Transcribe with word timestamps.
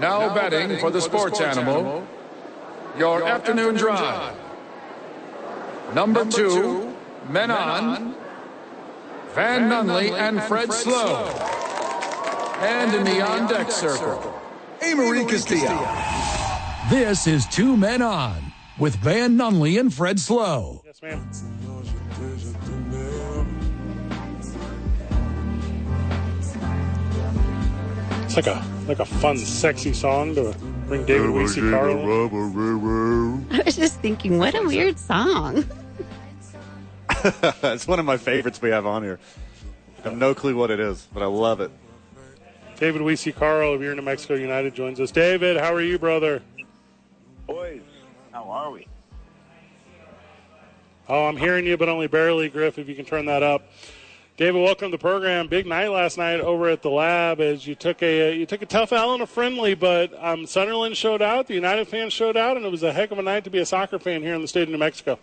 Now 0.00 0.34
betting 0.34 0.78
for 0.78 0.90
the 0.90 1.00
sports 1.00 1.40
animal, 1.40 2.06
your 2.98 3.26
afternoon 3.26 3.76
drive. 3.76 4.36
Number 5.94 6.24
two, 6.24 6.94
men 7.28 7.50
on, 7.50 8.14
Van 9.34 9.70
Nunley 9.70 10.12
and 10.12 10.42
Fred 10.42 10.72
Slow. 10.72 11.26
And 12.60 12.94
in 12.94 13.04
the 13.04 13.20
on 13.20 13.48
deck 13.48 13.70
circle, 13.70 14.34
Amory 14.82 15.24
Castillo. 15.24 15.86
This 16.90 17.26
is 17.26 17.46
Two 17.46 17.76
Men 17.76 18.00
On 18.00 18.52
with 18.78 18.96
Van 18.96 19.36
Nunley 19.36 19.78
and 19.80 19.92
Fred 19.92 20.20
Slow. 20.20 20.82
Yes, 20.84 21.02
ma'am. 21.02 21.28
It's 28.36 28.46
like 28.46 28.54
a 28.54 28.86
like 28.86 28.98
a 28.98 29.06
fun, 29.06 29.38
sexy 29.38 29.94
song 29.94 30.34
to 30.34 30.54
bring 30.88 31.06
David 31.06 31.30
Weesey 31.30 31.70
Carl. 31.70 31.96
I 33.50 33.62
was 33.64 33.76
just 33.76 33.98
thinking, 34.00 34.36
what 34.36 34.54
a 34.54 34.62
weird 34.62 34.98
song. 34.98 35.64
it's 37.62 37.88
one 37.88 37.98
of 37.98 38.04
my 38.04 38.18
favorites 38.18 38.60
we 38.60 38.68
have 38.68 38.84
on 38.84 39.02
here. 39.02 39.18
I 40.00 40.10
have 40.10 40.18
no 40.18 40.34
clue 40.34 40.54
what 40.54 40.70
it 40.70 40.80
is, 40.80 41.08
but 41.14 41.22
I 41.22 41.26
love 41.26 41.62
it. 41.62 41.70
David 42.78 43.00
Weesey 43.00 43.34
Carl 43.34 43.72
of 43.72 43.80
Your 43.80 43.94
New 43.94 44.02
Mexico 44.02 44.34
United 44.34 44.74
joins 44.74 45.00
us. 45.00 45.10
David, 45.10 45.56
how 45.56 45.72
are 45.72 45.80
you, 45.80 45.98
brother? 45.98 46.42
Boys, 47.46 47.80
how 48.32 48.50
are 48.50 48.70
we? 48.70 48.86
Oh, 51.08 51.24
I'm 51.24 51.38
hearing 51.38 51.64
you, 51.64 51.78
but 51.78 51.88
only 51.88 52.06
barely, 52.06 52.50
Griff. 52.50 52.78
If 52.78 52.86
you 52.86 52.94
can 52.94 53.06
turn 53.06 53.24
that 53.26 53.42
up. 53.42 53.62
David, 54.36 54.62
welcome 54.62 54.90
to 54.90 54.98
the 54.98 55.00
program. 55.00 55.46
Big 55.46 55.66
night 55.66 55.88
last 55.88 56.18
night 56.18 56.40
over 56.40 56.68
at 56.68 56.82
the 56.82 56.90
lab 56.90 57.40
as 57.40 57.66
you 57.66 57.74
took 57.74 58.02
a 58.02 58.36
you 58.36 58.44
took 58.44 58.60
a 58.60 58.66
tough 58.66 58.92
L 58.92 59.14
and 59.14 59.22
a 59.22 59.26
friendly, 59.26 59.74
but 59.74 60.12
um, 60.22 60.46
Sunderland 60.46 60.94
showed 60.94 61.22
out, 61.22 61.46
the 61.46 61.54
United 61.54 61.88
fans 61.88 62.12
showed 62.12 62.36
out, 62.36 62.58
and 62.58 62.66
it 62.66 62.70
was 62.70 62.82
a 62.82 62.92
heck 62.92 63.10
of 63.10 63.18
a 63.18 63.22
night 63.22 63.44
to 63.44 63.50
be 63.50 63.60
a 63.60 63.64
soccer 63.64 63.98
fan 63.98 64.20
here 64.20 64.34
in 64.34 64.42
the 64.42 64.48
state 64.48 64.64
of 64.64 64.68
New 64.68 64.76
Mexico. 64.76 65.18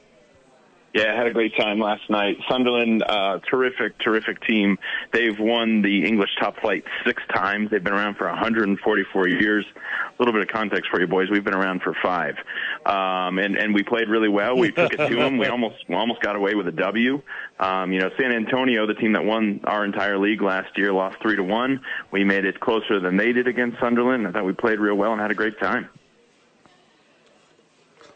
Yeah, 0.94 1.12
I 1.12 1.18
had 1.18 1.26
a 1.26 1.34
great 1.34 1.58
time 1.58 1.80
last 1.80 2.08
night. 2.08 2.38
Sunderland, 2.48 3.02
uh, 3.02 3.40
terrific, 3.50 3.98
terrific 3.98 4.40
team. 4.46 4.78
They've 5.12 5.38
won 5.40 5.82
the 5.82 6.06
English 6.06 6.30
top 6.40 6.60
flight 6.60 6.84
six 7.04 7.24
times. 7.34 7.72
They've 7.72 7.84
been 7.84 7.94
around 7.94 8.18
for 8.18 8.28
144 8.28 9.28
years. 9.28 9.66
A 9.76 10.22
little 10.22 10.34
bit 10.34 10.44
of 10.44 10.50
context 10.50 10.92
for 10.92 11.02
you 11.02 11.08
boys. 11.08 11.32
We've 11.32 11.44
been 11.44 11.56
around 11.56 11.82
for 11.82 11.96
five. 12.04 12.36
Um, 12.86 13.40
and, 13.40 13.58
and 13.58 13.74
we 13.74 13.82
played 13.82 14.08
really 14.08 14.30
well. 14.30 14.56
We 14.56 14.72
took 14.72 14.94
it 14.94 15.08
to 15.08 15.16
them. 15.16 15.40
We 15.40 15.48
almost, 15.48 15.78
we 15.90 15.96
almost 15.96 16.22
got 16.22 16.36
away 16.36 16.54
with 16.54 16.68
a 16.68 16.72
W. 16.72 17.24
Um, 17.60 17.92
you 17.92 18.00
know, 18.00 18.12
San 18.20 18.32
Antonio, 18.32 18.86
the 18.86 18.94
team 18.94 19.14
that 19.14 19.26
won 19.26 19.62
our 19.64 19.84
entire 19.86 20.20
league 20.20 20.44
last 20.44 20.78
year, 20.78 20.94
lost 20.94 21.18
three 21.24 21.38
to 21.38 21.44
one. 21.44 21.82
We 22.12 22.24
made 22.24 22.46
it 22.46 22.60
closer 22.60 23.00
than 23.00 23.18
they 23.18 23.34
did 23.34 23.48
against 23.48 23.80
Sunderland. 23.80 24.28
I 24.28 24.32
thought 24.32 24.46
we 24.46 24.54
played 24.54 24.80
real 24.80 24.96
well 24.96 25.12
and 25.12 25.20
had 25.20 25.32
a 25.32 25.36
great 25.36 25.60
time. 25.60 25.90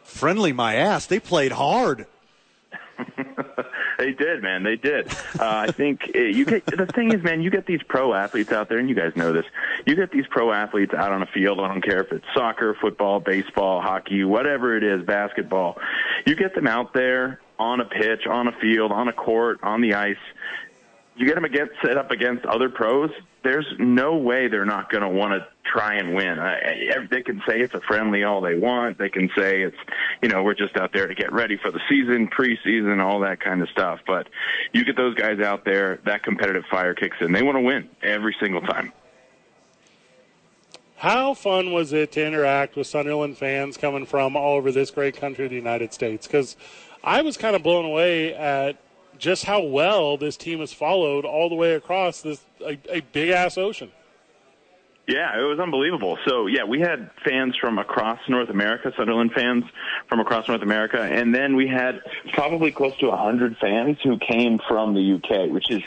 Friendly, 0.04 0.54
my 0.54 0.76
ass. 0.76 1.08
They 1.08 1.20
played 1.20 1.54
hard. 1.54 2.06
They 3.98 4.14
did, 4.14 4.44
man. 4.44 4.64
They 4.64 4.76
did. 4.76 5.08
Uh, 5.40 5.66
I 5.68 5.72
think 5.72 6.12
uh, 6.16 6.20
you 6.20 6.46
get 6.46 6.66
the 6.66 6.86
thing 6.86 7.12
is, 7.14 7.24
man. 7.24 7.42
You 7.42 7.50
get 7.50 7.66
these 7.66 7.82
pro 7.84 8.14
athletes 8.14 8.52
out 8.52 8.70
there, 8.70 8.78
and 8.78 8.88
you 8.88 8.96
guys 8.96 9.16
know 9.16 9.34
this. 9.34 9.46
You 9.86 9.96
get 9.96 10.12
these 10.12 10.28
pro 10.28 10.52
athletes 10.52 10.94
out 10.94 11.12
on 11.12 11.24
a 11.24 11.26
field. 11.28 11.60
I 11.60 11.68
don't 11.68 11.82
care 11.82 12.02
if 12.02 12.12
it's 12.12 12.26
soccer, 12.34 12.76
football, 12.80 13.20
baseball, 13.20 13.82
hockey, 13.82 14.24
whatever 14.24 14.78
it 14.78 14.84
is, 14.84 15.04
basketball. 15.06 15.80
You 16.26 16.36
get 16.36 16.54
them 16.54 16.68
out 16.68 16.94
there 16.94 17.40
on 17.60 17.80
a 17.80 17.86
pitch, 17.86 18.28
on 18.28 18.48
a 18.48 18.52
field, 18.52 18.92
on 18.92 19.08
a 19.08 19.14
court, 19.14 19.60
on 19.64 19.82
the 19.82 19.96
ice. 19.96 20.18
You 21.16 21.26
get 21.26 21.36
them 21.36 21.46
against 21.46 21.74
set 21.84 21.98
up 21.98 22.12
against 22.12 22.46
other 22.46 22.70
pros. 22.70 23.10
There's 23.48 23.76
no 23.80 24.18
way 24.18 24.50
they're 24.50 24.66
not 24.66 24.92
going 24.92 25.04
to 25.04 25.08
want 25.08 25.32
to 25.32 25.48
try 25.64 25.94
and 25.94 26.14
win. 26.14 26.38
I, 26.38 27.08
they 27.10 27.22
can 27.22 27.42
say 27.48 27.62
it's 27.62 27.74
a 27.74 27.80
friendly 27.80 28.26
all 28.26 28.42
they 28.42 28.56
want. 28.56 28.98
They 28.98 29.08
can 29.08 29.30
say 29.38 29.62
it's, 29.62 29.78
you 30.22 30.28
know, 30.28 30.44
we're 30.44 30.54
just 30.54 30.76
out 30.76 30.92
there 30.92 31.08
to 31.08 31.16
get 31.16 31.32
ready 31.32 31.56
for 31.56 31.72
the 31.72 31.80
season, 31.88 32.28
preseason, 32.28 33.02
all 33.02 33.22
that 33.22 33.40
kind 33.40 33.62
of 33.62 33.70
stuff. 33.70 34.02
But 34.06 34.28
you 34.74 34.84
get 34.84 34.98
those 34.98 35.16
guys 35.16 35.40
out 35.40 35.64
there, 35.64 36.02
that 36.04 36.24
competitive 36.24 36.66
fire 36.70 36.94
kicks 36.94 37.16
in. 37.22 37.32
They 37.32 37.42
want 37.42 37.56
to 37.56 37.62
win 37.62 37.90
every 38.04 38.36
single 38.38 38.60
time. 38.60 38.92
How 40.98 41.34
fun 41.34 41.72
was 41.72 41.94
it 41.94 42.12
to 42.14 42.26
interact 42.26 42.76
with 42.76 42.88
Sunderland 42.88 43.38
fans 43.38 43.78
coming 43.78 44.06
from 44.06 44.36
all 44.36 44.58
over 44.58 44.74
this 44.74 44.92
great 44.92 45.16
country, 45.16 45.48
the 45.48 45.56
United 45.56 45.94
States? 45.94 46.28
Because 46.28 46.58
I 47.02 47.22
was 47.22 47.38
kind 47.38 47.56
of 47.56 47.64
blown 47.64 47.86
away 47.86 48.36
at 48.36 48.78
just 49.20 49.46
how 49.46 49.62
well 49.62 50.18
this 50.18 50.38
team 50.38 50.60
has 50.60 50.74
followed 50.74 51.26
all 51.26 51.50
the 51.50 51.56
way 51.56 51.74
across 51.74 52.22
this 52.22 52.42
a, 52.62 52.78
a 52.90 53.02
big 53.02 53.30
ass 53.30 53.58
ocean. 53.58 53.92
Yeah, 55.08 55.40
it 55.40 55.44
was 55.44 55.58
unbelievable. 55.58 56.18
So 56.28 56.48
yeah, 56.48 56.66
we 56.66 56.82
had 56.82 57.10
fans 57.24 57.56
from 57.56 57.80
across 57.80 58.20
North 58.28 58.50
America, 58.50 58.92
Sunderland 58.98 59.32
fans 59.32 59.64
from 60.10 60.20
across 60.20 60.50
North 60.50 60.62
America, 60.62 61.02
and 61.02 61.34
then 61.34 61.56
we 61.56 61.66
had 61.66 62.02
probably 62.34 62.74
close 62.74 62.96
to 62.98 63.08
a 63.08 63.16
hundred 63.16 63.56
fans 63.58 63.98
who 64.04 64.18
came 64.20 64.60
from 64.68 64.94
the 64.94 65.14
UK, 65.14 65.50
which 65.50 65.72
is 65.72 65.82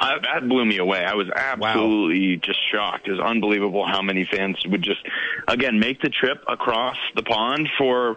uh, 0.00 0.18
that 0.22 0.48
blew 0.48 0.64
me 0.64 0.78
away. 0.78 1.04
I 1.04 1.14
was 1.14 1.28
absolutely 1.34 2.36
wow. 2.36 2.40
just 2.42 2.60
shocked. 2.70 3.08
It 3.08 3.12
was 3.12 3.20
unbelievable 3.20 3.86
how 3.86 4.00
many 4.00 4.24
fans 4.24 4.56
would 4.66 4.82
just 4.82 5.06
again 5.48 5.78
make 5.78 6.00
the 6.00 6.08
trip 6.08 6.42
across 6.48 6.96
the 7.14 7.22
pond 7.22 7.68
for 7.76 8.16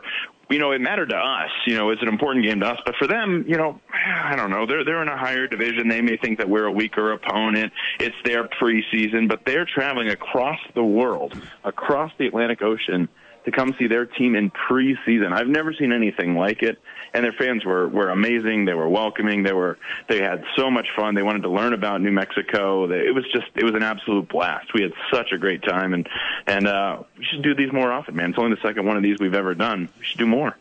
you 0.50 0.58
know, 0.58 0.72
it 0.72 0.82
mattered 0.82 1.10
to 1.10 1.16
us. 1.16 1.52
You 1.68 1.78
know, 1.78 1.92
it's 1.92 2.02
an 2.02 2.08
important 2.08 2.46
game 2.46 2.60
to 2.62 2.68
us, 2.68 2.80
but 2.84 2.96
for 2.96 3.08
them, 3.08 3.46
you 3.48 3.56
know, 3.56 3.80
I 4.12 4.36
don't 4.36 4.50
know. 4.50 4.66
They're 4.66 4.84
they're 4.84 5.02
in 5.02 5.08
a 5.08 5.18
higher 5.18 5.48
division. 5.48 5.88
They 5.88 6.02
may 6.02 6.18
think 6.18 6.38
that 6.40 6.50
we're 6.50 6.66
a 6.66 6.72
weaker 6.72 7.12
opponent. 7.12 7.74
It's 8.00 8.16
their 8.24 8.48
preseason, 8.48 9.28
but 9.28 9.46
they're 9.46 9.66
traveling 9.66 10.10
across 10.10 10.60
the 10.76 10.84
world, 10.84 11.40
across 11.64 12.12
the 12.18 12.28
Atlantic 12.28 12.62
Ocean 12.62 13.10
to 13.46 13.52
come 13.52 13.74
see 13.80 13.88
their 13.88 14.06
team 14.06 14.36
in 14.36 14.52
preseason. 14.52 15.32
I've 15.32 15.48
never 15.48 15.74
seen 15.74 15.92
anything 15.92 16.36
like 16.36 16.62
it. 16.62 16.78
And 17.14 17.24
their 17.24 17.34
fans 17.34 17.66
were, 17.66 17.88
were 17.88 18.10
amazing. 18.10 18.66
They 18.66 18.74
were 18.74 18.88
welcoming. 18.88 19.44
They 19.44 19.54
were, 19.54 19.80
they 20.08 20.20
had 20.20 20.44
so 20.56 20.70
much 20.70 20.88
fun. 20.96 21.16
They 21.16 21.24
wanted 21.24 21.42
to 21.44 21.50
learn 21.50 21.74
about 21.74 22.02
New 22.02 22.12
Mexico. 22.12 22.86
They, 22.88 23.00
It 23.00 23.16
was 23.16 23.26
just, 23.34 23.48
it 23.56 23.64
was 23.64 23.74
an 23.74 23.82
absolute 23.82 24.30
blast. 24.30 24.74
We 24.74 24.84
had 24.84 24.92
such 25.12 25.32
a 25.32 25.38
great 25.38 25.64
time 25.64 25.94
and, 25.94 26.08
and, 26.46 26.68
uh, 26.68 27.04
we 27.18 27.26
should 27.26 27.42
do 27.42 27.56
these 27.56 27.74
more 27.74 27.92
often, 27.92 28.16
man. 28.16 28.32
It's 28.32 28.40
only 28.40 28.56
the 28.56 28.62
second 28.62 28.86
one 28.86 28.98
of 28.98 29.04
these 29.04 29.18
we've 29.20 29.34
ever 29.34 29.56
done. 29.56 29.90
We 29.98 30.06
should 30.06 30.20
do 30.20 30.28
more. 30.28 30.56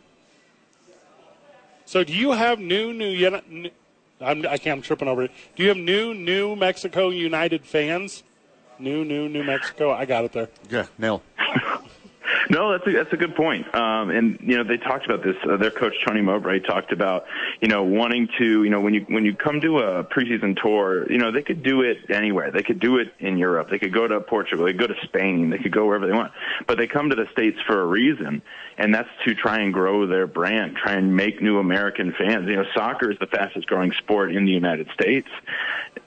So 1.88 2.04
do 2.04 2.12
you 2.12 2.32
have 2.32 2.60
new, 2.60 2.93
new, 2.93 3.31
new 3.49 3.71
I'm, 4.21 4.47
I 4.47 4.59
can't, 4.59 4.76
I'm 4.76 4.82
tripping 4.82 5.09
over 5.09 5.22
it. 5.22 5.31
Do 5.56 5.62
you 5.62 5.71
have 5.71 5.78
new, 5.78 6.12
New 6.12 6.54
Mexico 6.54 7.09
United 7.09 7.65
fans? 7.65 8.25
New, 8.78 9.06
new, 9.06 9.26
New 9.26 9.43
Mexico. 9.43 9.91
I 9.91 10.04
got 10.04 10.26
it 10.26 10.32
there. 10.32 10.50
Yeah, 10.69 10.84
nail. 10.99 11.22
No, 12.50 12.72
that's 12.72 12.87
a, 12.87 12.93
that's 12.93 13.12
a 13.12 13.16
good 13.16 13.34
point. 13.34 13.72
Um, 13.75 14.11
and 14.11 14.39
you 14.41 14.56
know, 14.56 14.65
they 14.65 14.77
talked 14.77 15.05
about 15.05 15.22
this. 15.22 15.37
Uh, 15.49 15.56
their 15.56 15.71
coach 15.71 15.94
Tony 16.06 16.21
Mowbray 16.21 16.61
talked 16.61 16.93
about 16.93 17.27
you 17.61 17.69
know 17.69 17.84
wanting 17.84 18.28
to 18.39 18.65
you 18.65 18.71
know 18.71 18.81
when 18.81 18.94
you 18.94 19.05
when 19.09 19.25
you 19.25 19.34
come 19.34 19.61
to 19.61 19.78
a 19.78 20.05
preseason 20.05 20.61
tour, 20.61 21.11
you 21.11 21.19
know 21.19 21.33
they 21.33 21.43
could 21.43 21.62
do 21.62 21.83
it 21.83 21.99
anywhere. 22.11 22.50
They 22.50 22.62
could 22.62 22.81
do 22.81 22.99
it 22.99 23.12
in 23.19 23.38
Europe. 23.38 23.71
They 23.71 23.78
could 23.78 23.93
go 23.93 24.06
to 24.06 24.21
Portugal. 24.21 24.67
They 24.67 24.72
could 24.72 24.81
go 24.81 24.87
to 24.88 25.00
Spain. 25.05 25.50
They 25.50 25.59
could 25.59 25.72
go 25.72 25.87
wherever 25.87 26.06
they 26.06 26.12
want. 26.12 26.33
But 26.67 26.78
they 26.78 26.87
come 26.87 27.11
to 27.11 27.17
the 27.17 27.27
states 27.33 27.59
for 27.67 27.81
a 27.81 27.87
reason, 27.87 28.43
and 28.77 28.94
that's 28.94 29.11
to 29.27 29.34
try 29.34 29.61
and 29.61 29.72
grow 29.72 30.06
their 30.06 30.27
brand, 30.27 30.77
try 30.77 30.94
and 30.94 31.15
make 31.15 31.43
new 31.43 31.59
American 31.59 32.15
fans. 32.19 32.49
You 32.49 32.56
know, 32.56 32.65
soccer 32.75 33.11
is 33.11 33.19
the 33.19 33.27
fastest 33.27 33.67
growing 33.67 33.93
sport 33.93 34.34
in 34.34 34.44
the 34.44 34.53
United 34.53 34.88
States, 34.94 35.28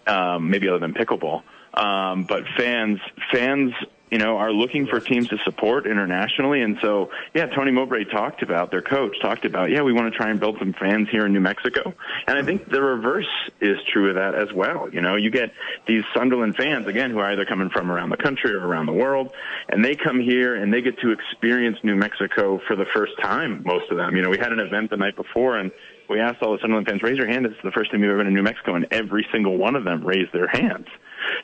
um, 0.07 0.49
maybe 0.49 0.67
other 0.67 0.79
than 0.79 0.93
pickleball. 0.93 1.43
Um, 1.73 2.23
but 2.23 2.43
fans, 2.57 2.99
fans 3.31 3.73
you 4.11 4.17
know, 4.17 4.37
are 4.37 4.51
looking 4.51 4.85
for 4.85 4.99
teams 4.99 5.29
to 5.29 5.37
support 5.45 5.87
internationally. 5.87 6.61
And 6.61 6.77
so, 6.81 7.09
yeah, 7.33 7.45
Tony 7.45 7.71
Mowbray 7.71 8.03
talked 8.05 8.43
about, 8.43 8.69
their 8.69 8.81
coach 8.81 9.15
talked 9.21 9.45
about, 9.45 9.69
yeah, 9.69 9.81
we 9.81 9.93
want 9.93 10.11
to 10.11 10.17
try 10.17 10.29
and 10.29 10.37
build 10.37 10.59
some 10.59 10.73
fans 10.73 11.07
here 11.09 11.25
in 11.25 11.31
New 11.31 11.39
Mexico. 11.39 11.93
And 12.27 12.37
I 12.37 12.43
think 12.43 12.69
the 12.69 12.81
reverse 12.81 13.29
is 13.61 13.77
true 13.91 14.09
of 14.09 14.15
that 14.15 14.35
as 14.35 14.51
well. 14.53 14.89
You 14.91 14.99
know, 14.99 15.15
you 15.15 15.31
get 15.31 15.53
these 15.87 16.03
Sunderland 16.13 16.57
fans, 16.57 16.87
again, 16.87 17.11
who 17.11 17.19
are 17.19 17.31
either 17.31 17.45
coming 17.45 17.69
from 17.69 17.89
around 17.89 18.09
the 18.09 18.17
country 18.17 18.53
or 18.53 18.59
around 18.59 18.87
the 18.87 18.93
world, 18.93 19.33
and 19.69 19.83
they 19.83 19.95
come 19.95 20.19
here 20.19 20.55
and 20.55 20.73
they 20.73 20.81
get 20.81 20.99
to 20.99 21.11
experience 21.11 21.77
New 21.81 21.95
Mexico 21.95 22.59
for 22.67 22.75
the 22.75 22.85
first 22.93 23.13
time, 23.21 23.63
most 23.65 23.89
of 23.91 23.97
them. 23.97 24.17
You 24.17 24.23
know, 24.23 24.29
we 24.29 24.37
had 24.37 24.51
an 24.51 24.59
event 24.59 24.89
the 24.89 24.97
night 24.97 25.15
before 25.15 25.57
and 25.57 25.71
we 26.09 26.19
asked 26.19 26.41
all 26.41 26.51
the 26.51 26.59
Sunderland 26.59 26.87
fans, 26.87 27.01
raise 27.01 27.17
your 27.17 27.27
hand. 27.27 27.45
It's 27.45 27.55
the 27.63 27.71
first 27.71 27.91
time 27.91 28.01
you've 28.03 28.09
ever 28.09 28.17
been 28.17 28.27
to 28.27 28.33
New 28.33 28.43
Mexico, 28.43 28.75
and 28.75 28.85
every 28.91 29.25
single 29.31 29.57
one 29.57 29.77
of 29.77 29.85
them 29.85 30.05
raised 30.05 30.33
their 30.33 30.47
hands. 30.47 30.87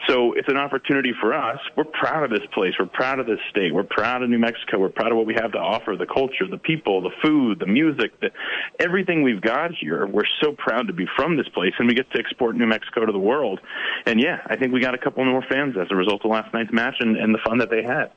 So 0.08 0.34
it's 0.34 0.48
an 0.48 0.58
opportunity 0.58 1.14
for 1.20 1.34
us. 1.34 1.60
We're 1.76 1.86
proud 1.86 2.24
of 2.24 2.30
this 2.30 2.48
place. 2.54 2.74
We're 2.80 2.86
proud 2.86 3.20
of 3.20 3.26
this 3.26 3.40
state. 3.50 3.74
We're 3.74 3.84
proud 3.84 4.24
of 4.24 4.30
New 4.30 4.40
Mexico. 4.40 4.80
We're 4.80 4.90
proud 4.90 5.12
of 5.12 5.18
what 5.18 5.26
we 5.26 5.36
have 5.36 5.52
to 5.54 5.60
offer, 5.60 5.96
the 5.96 6.06
culture, 6.06 6.48
the 6.50 6.58
people, 6.58 7.02
the 7.02 7.12
food, 7.22 7.60
the 7.60 7.68
music, 7.68 8.20
the, 8.20 8.32
everything 8.80 9.24
we've 9.24 9.42
got 9.42 9.72
here. 9.74 10.06
We're 10.06 10.24
so 10.42 10.54
proud 10.54 10.88
to 10.88 10.94
be 10.94 11.06
from 11.16 11.38
this 11.38 11.48
place 11.50 11.74
and 11.80 11.88
we 11.88 11.94
get 11.94 12.10
to 12.12 12.20
export 12.20 12.56
New 12.56 12.68
Mexico 12.68 13.06
to 13.06 13.12
the 13.12 13.20
world. 13.20 13.60
And 14.06 14.20
yeah, 14.20 14.42
I 14.46 14.56
think 14.56 14.74
we 14.74 14.80
got 14.80 14.94
a 14.94 14.98
couple 14.98 15.24
more 15.26 15.44
fans 15.50 15.76
as 15.78 15.88
a 15.92 15.96
result 15.96 16.24
of 16.24 16.32
last 16.32 16.54
night's 16.54 16.72
match 16.72 16.96
and, 17.00 17.18
and 17.18 17.34
the 17.34 17.40
fun 17.46 17.60
that 17.60 17.70
they 17.70 17.84
had 17.84 18.12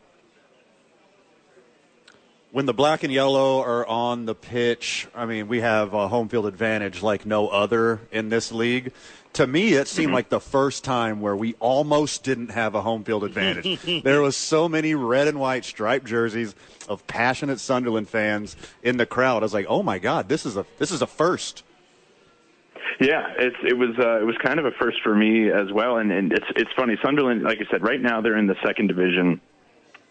when 2.52 2.66
the 2.66 2.74
black 2.74 3.04
and 3.04 3.12
yellow 3.12 3.60
are 3.62 3.86
on 3.86 4.26
the 4.26 4.34
pitch, 4.34 5.06
I 5.14 5.26
mean, 5.26 5.46
we 5.46 5.60
have 5.60 5.94
a 5.94 6.08
home 6.08 6.28
field 6.28 6.46
advantage 6.46 7.02
like 7.02 7.24
no 7.24 7.48
other 7.48 8.00
in 8.10 8.28
this 8.28 8.50
league. 8.50 8.92
To 9.34 9.46
me, 9.46 9.74
it 9.74 9.88
seemed 9.88 10.12
like 10.12 10.28
the 10.28 10.40
first 10.40 10.84
time 10.84 11.20
where 11.20 11.36
we 11.36 11.54
almost 11.60 12.24
didn't 12.24 12.50
have 12.50 12.74
a 12.74 12.82
home 12.82 13.04
field 13.04 13.24
advantage. 13.24 14.02
there 14.02 14.20
was 14.20 14.36
so 14.36 14.68
many 14.68 14.94
red 14.94 15.28
and 15.28 15.38
white 15.38 15.64
striped 15.64 16.06
jerseys 16.06 16.54
of 16.88 17.06
passionate 17.06 17.60
Sunderland 17.60 18.08
fans 18.08 18.56
in 18.82 18.96
the 18.96 19.06
crowd. 19.06 19.42
I 19.42 19.44
was 19.44 19.54
like, 19.54 19.66
oh 19.68 19.82
my 19.82 19.98
god, 19.98 20.28
this 20.28 20.44
is 20.44 20.56
a 20.56 20.66
this 20.78 20.90
is 20.90 21.02
a 21.02 21.06
first. 21.06 21.62
Yeah, 23.00 23.32
it's 23.38 23.56
it 23.62 23.78
was 23.78 23.90
uh, 23.98 24.20
it 24.20 24.24
was 24.24 24.36
kind 24.42 24.58
of 24.58 24.66
a 24.66 24.72
first 24.72 24.98
for 25.02 25.14
me 25.14 25.50
as 25.50 25.72
well, 25.72 25.98
and, 25.98 26.10
and 26.10 26.32
it's 26.32 26.46
it's 26.56 26.70
funny. 26.76 26.98
Sunderland, 27.02 27.42
like 27.42 27.58
I 27.58 27.70
said, 27.70 27.82
right 27.82 28.00
now 28.00 28.20
they're 28.20 28.36
in 28.36 28.46
the 28.46 28.56
second 28.64 28.88
division 28.88 29.40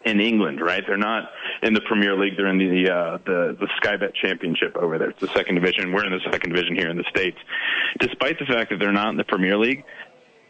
in 0.05 0.21
England, 0.21 0.61
right? 0.61 0.83
They're 0.87 0.97
not 0.97 1.29
in 1.61 1.73
the 1.73 1.81
Premier 1.81 2.15
League. 2.15 2.37
They're 2.37 2.47
in 2.47 2.57
the 2.57 2.89
uh, 2.91 3.17
the 3.25 3.57
the 3.59 3.67
Sky 3.77 3.97
Bet 3.97 4.13
Championship 4.15 4.75
over 4.77 4.97
there. 4.97 5.09
It's 5.09 5.19
the 5.19 5.27
second 5.33 5.55
division. 5.55 5.91
We're 5.91 6.05
in 6.05 6.11
the 6.11 6.21
second 6.31 6.53
division 6.53 6.75
here 6.75 6.89
in 6.89 6.97
the 6.97 7.03
states. 7.09 7.37
Despite 7.99 8.39
the 8.39 8.45
fact 8.45 8.69
that 8.71 8.79
they're 8.79 8.91
not 8.93 9.09
in 9.09 9.17
the 9.17 9.23
Premier 9.25 9.57
League, 9.57 9.83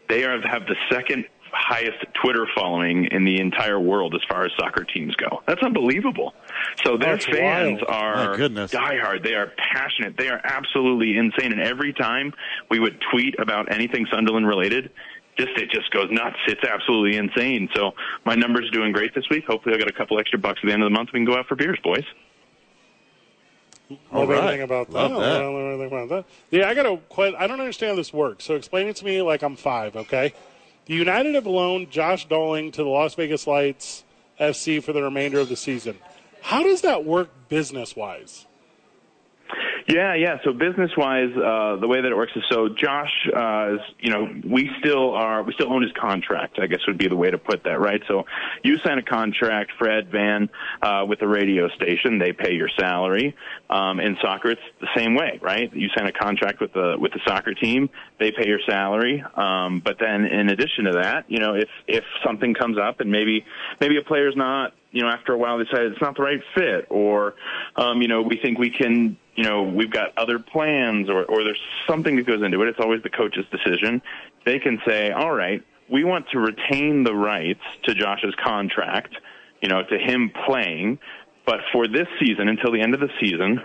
they 0.08 0.24
are 0.24 0.40
have 0.46 0.66
the 0.66 0.76
second 0.90 1.24
highest 1.52 1.98
Twitter 2.22 2.46
following 2.54 3.06
in 3.10 3.24
the 3.24 3.40
entire 3.40 3.80
world 3.80 4.14
as 4.14 4.20
far 4.30 4.44
as 4.44 4.52
soccer 4.56 4.84
teams 4.84 5.16
go. 5.16 5.42
That's 5.48 5.62
unbelievable. 5.64 6.32
So 6.84 6.96
their 6.96 7.14
That's 7.16 7.24
fans 7.26 7.80
wild. 7.88 7.90
are 7.90 8.30
My 8.30 8.36
goodness. 8.36 8.70
diehard. 8.70 9.24
They 9.24 9.34
are 9.34 9.52
passionate. 9.72 10.16
They 10.16 10.28
are 10.28 10.40
absolutely 10.44 11.16
insane. 11.16 11.50
And 11.50 11.60
every 11.60 11.92
time 11.92 12.32
we 12.70 12.78
would 12.78 13.02
tweet 13.10 13.34
about 13.40 13.72
anything 13.72 14.06
Sunderland 14.12 14.46
related, 14.46 14.92
just 15.36 15.50
it 15.56 15.70
just 15.70 15.90
goes 15.90 16.08
nuts. 16.10 16.36
It's 16.46 16.64
absolutely 16.64 17.16
insane. 17.16 17.68
So 17.74 17.92
my 18.24 18.34
number's 18.34 18.70
doing 18.70 18.92
great 18.92 19.14
this 19.14 19.24
week. 19.30 19.44
Hopefully, 19.46 19.74
I'll 19.74 19.78
get 19.78 19.88
a 19.88 19.92
couple 19.92 20.18
extra 20.18 20.38
bucks 20.38 20.60
at 20.62 20.66
the 20.66 20.72
end 20.72 20.82
of 20.82 20.86
the 20.86 20.94
month. 20.94 21.10
We 21.12 21.20
can 21.20 21.26
go 21.26 21.36
out 21.36 21.46
for 21.46 21.54
beers, 21.54 21.78
boys. 21.82 22.04
All 24.12 24.20
Love 24.20 24.28
right. 24.28 24.38
everything 24.38 24.62
about 24.62 24.86
that. 24.88 24.94
Love 24.94 25.10
that. 25.10 25.42
Love 25.42 25.72
everything 25.72 25.86
about 25.86 26.08
that. 26.10 26.24
Yeah, 26.50 26.68
I 26.68 26.74
got 26.74 26.84
to 26.84 26.98
quite. 27.08 27.34
I 27.34 27.46
don't 27.46 27.60
understand 27.60 27.90
how 27.90 27.96
this 27.96 28.12
works. 28.12 28.44
So 28.44 28.54
explain 28.54 28.86
it 28.86 28.96
to 28.96 29.04
me 29.04 29.22
like 29.22 29.42
I'm 29.42 29.56
five. 29.56 29.96
Okay. 29.96 30.32
The 30.86 30.94
United 30.94 31.34
have 31.34 31.46
loaned 31.46 31.90
Josh 31.90 32.26
Dolling 32.28 32.72
to 32.72 32.82
the 32.82 32.88
Las 32.88 33.14
Vegas 33.14 33.46
Lights 33.46 34.04
FC 34.40 34.82
for 34.82 34.92
the 34.92 35.02
remainder 35.02 35.38
of 35.38 35.48
the 35.48 35.56
season. 35.56 35.98
How 36.40 36.62
does 36.62 36.80
that 36.82 37.04
work 37.04 37.30
business 37.48 37.94
wise? 37.94 38.46
Yeah, 39.90 40.14
yeah. 40.14 40.38
So 40.44 40.52
business 40.52 40.92
wise, 40.96 41.30
uh, 41.36 41.76
the 41.80 41.88
way 41.88 42.00
that 42.00 42.10
it 42.10 42.16
works 42.16 42.32
is 42.36 42.44
so 42.48 42.68
Josh, 42.68 43.10
uh, 43.34 43.74
is, 43.74 43.80
you 43.98 44.10
know, 44.10 44.28
we 44.48 44.70
still 44.78 45.14
are, 45.14 45.42
we 45.42 45.52
still 45.54 45.72
own 45.72 45.82
his 45.82 45.90
contract, 46.00 46.58
I 46.60 46.68
guess 46.68 46.78
would 46.86 46.98
be 46.98 47.08
the 47.08 47.16
way 47.16 47.30
to 47.30 47.38
put 47.38 47.64
that, 47.64 47.80
right? 47.80 48.00
So 48.06 48.24
you 48.62 48.78
sign 48.78 48.98
a 48.98 49.02
contract, 49.02 49.72
Fred 49.78 50.10
Van, 50.12 50.48
uh, 50.80 51.06
with 51.08 51.18
the 51.18 51.26
radio 51.26 51.68
station, 51.70 52.18
they 52.18 52.32
pay 52.32 52.54
your 52.54 52.68
salary. 52.78 53.34
Um, 53.68 53.98
in 53.98 54.16
soccer, 54.22 54.50
it's 54.50 54.60
the 54.80 54.88
same 54.96 55.14
way, 55.16 55.40
right? 55.42 55.74
You 55.74 55.88
sign 55.96 56.06
a 56.06 56.12
contract 56.12 56.60
with 56.60 56.72
the, 56.72 56.96
with 56.98 57.12
the 57.12 57.20
soccer 57.26 57.54
team, 57.54 57.90
they 58.20 58.30
pay 58.30 58.46
your 58.46 58.60
salary. 58.68 59.24
Um, 59.34 59.80
but 59.84 59.96
then 59.98 60.24
in 60.24 60.50
addition 60.50 60.84
to 60.84 60.92
that, 61.02 61.24
you 61.28 61.40
know, 61.40 61.54
if, 61.54 61.68
if 61.88 62.04
something 62.24 62.54
comes 62.54 62.78
up 62.78 63.00
and 63.00 63.10
maybe, 63.10 63.44
maybe 63.80 63.96
a 63.96 64.02
player's 64.02 64.36
not, 64.36 64.72
you 64.92 65.02
know, 65.02 65.08
after 65.08 65.32
a 65.32 65.38
while 65.38 65.58
they 65.58 65.64
decide 65.64 65.82
it's 65.86 66.00
not 66.00 66.16
the 66.16 66.22
right 66.22 66.40
fit 66.54 66.86
or, 66.90 67.34
um, 67.76 68.02
you 68.02 68.08
know, 68.08 68.22
we 68.22 68.36
think 68.36 68.58
we 68.58 68.70
can, 68.70 69.16
you 69.36 69.44
know, 69.44 69.62
we've 69.62 69.90
got 69.90 70.16
other 70.18 70.38
plans 70.38 71.08
or, 71.08 71.24
or 71.24 71.44
there's 71.44 71.60
something 71.86 72.16
that 72.16 72.26
goes 72.26 72.42
into 72.42 72.60
it. 72.62 72.68
It's 72.68 72.80
always 72.80 73.02
the 73.02 73.10
coach's 73.10 73.46
decision. 73.50 74.02
They 74.44 74.58
can 74.58 74.80
say, 74.86 75.10
all 75.12 75.32
right, 75.32 75.62
we 75.88 76.04
want 76.04 76.28
to 76.30 76.38
retain 76.38 77.04
the 77.04 77.14
rights 77.14 77.62
to 77.84 77.94
Josh's 77.94 78.34
contract, 78.42 79.14
you 79.60 79.68
know, 79.68 79.82
to 79.82 79.98
him 79.98 80.30
playing, 80.46 80.98
but 81.46 81.60
for 81.72 81.88
this 81.88 82.06
season, 82.18 82.48
until 82.48 82.72
the 82.72 82.80
end 82.80 82.94
of 82.94 83.00
the 83.00 83.10
season, 83.20 83.62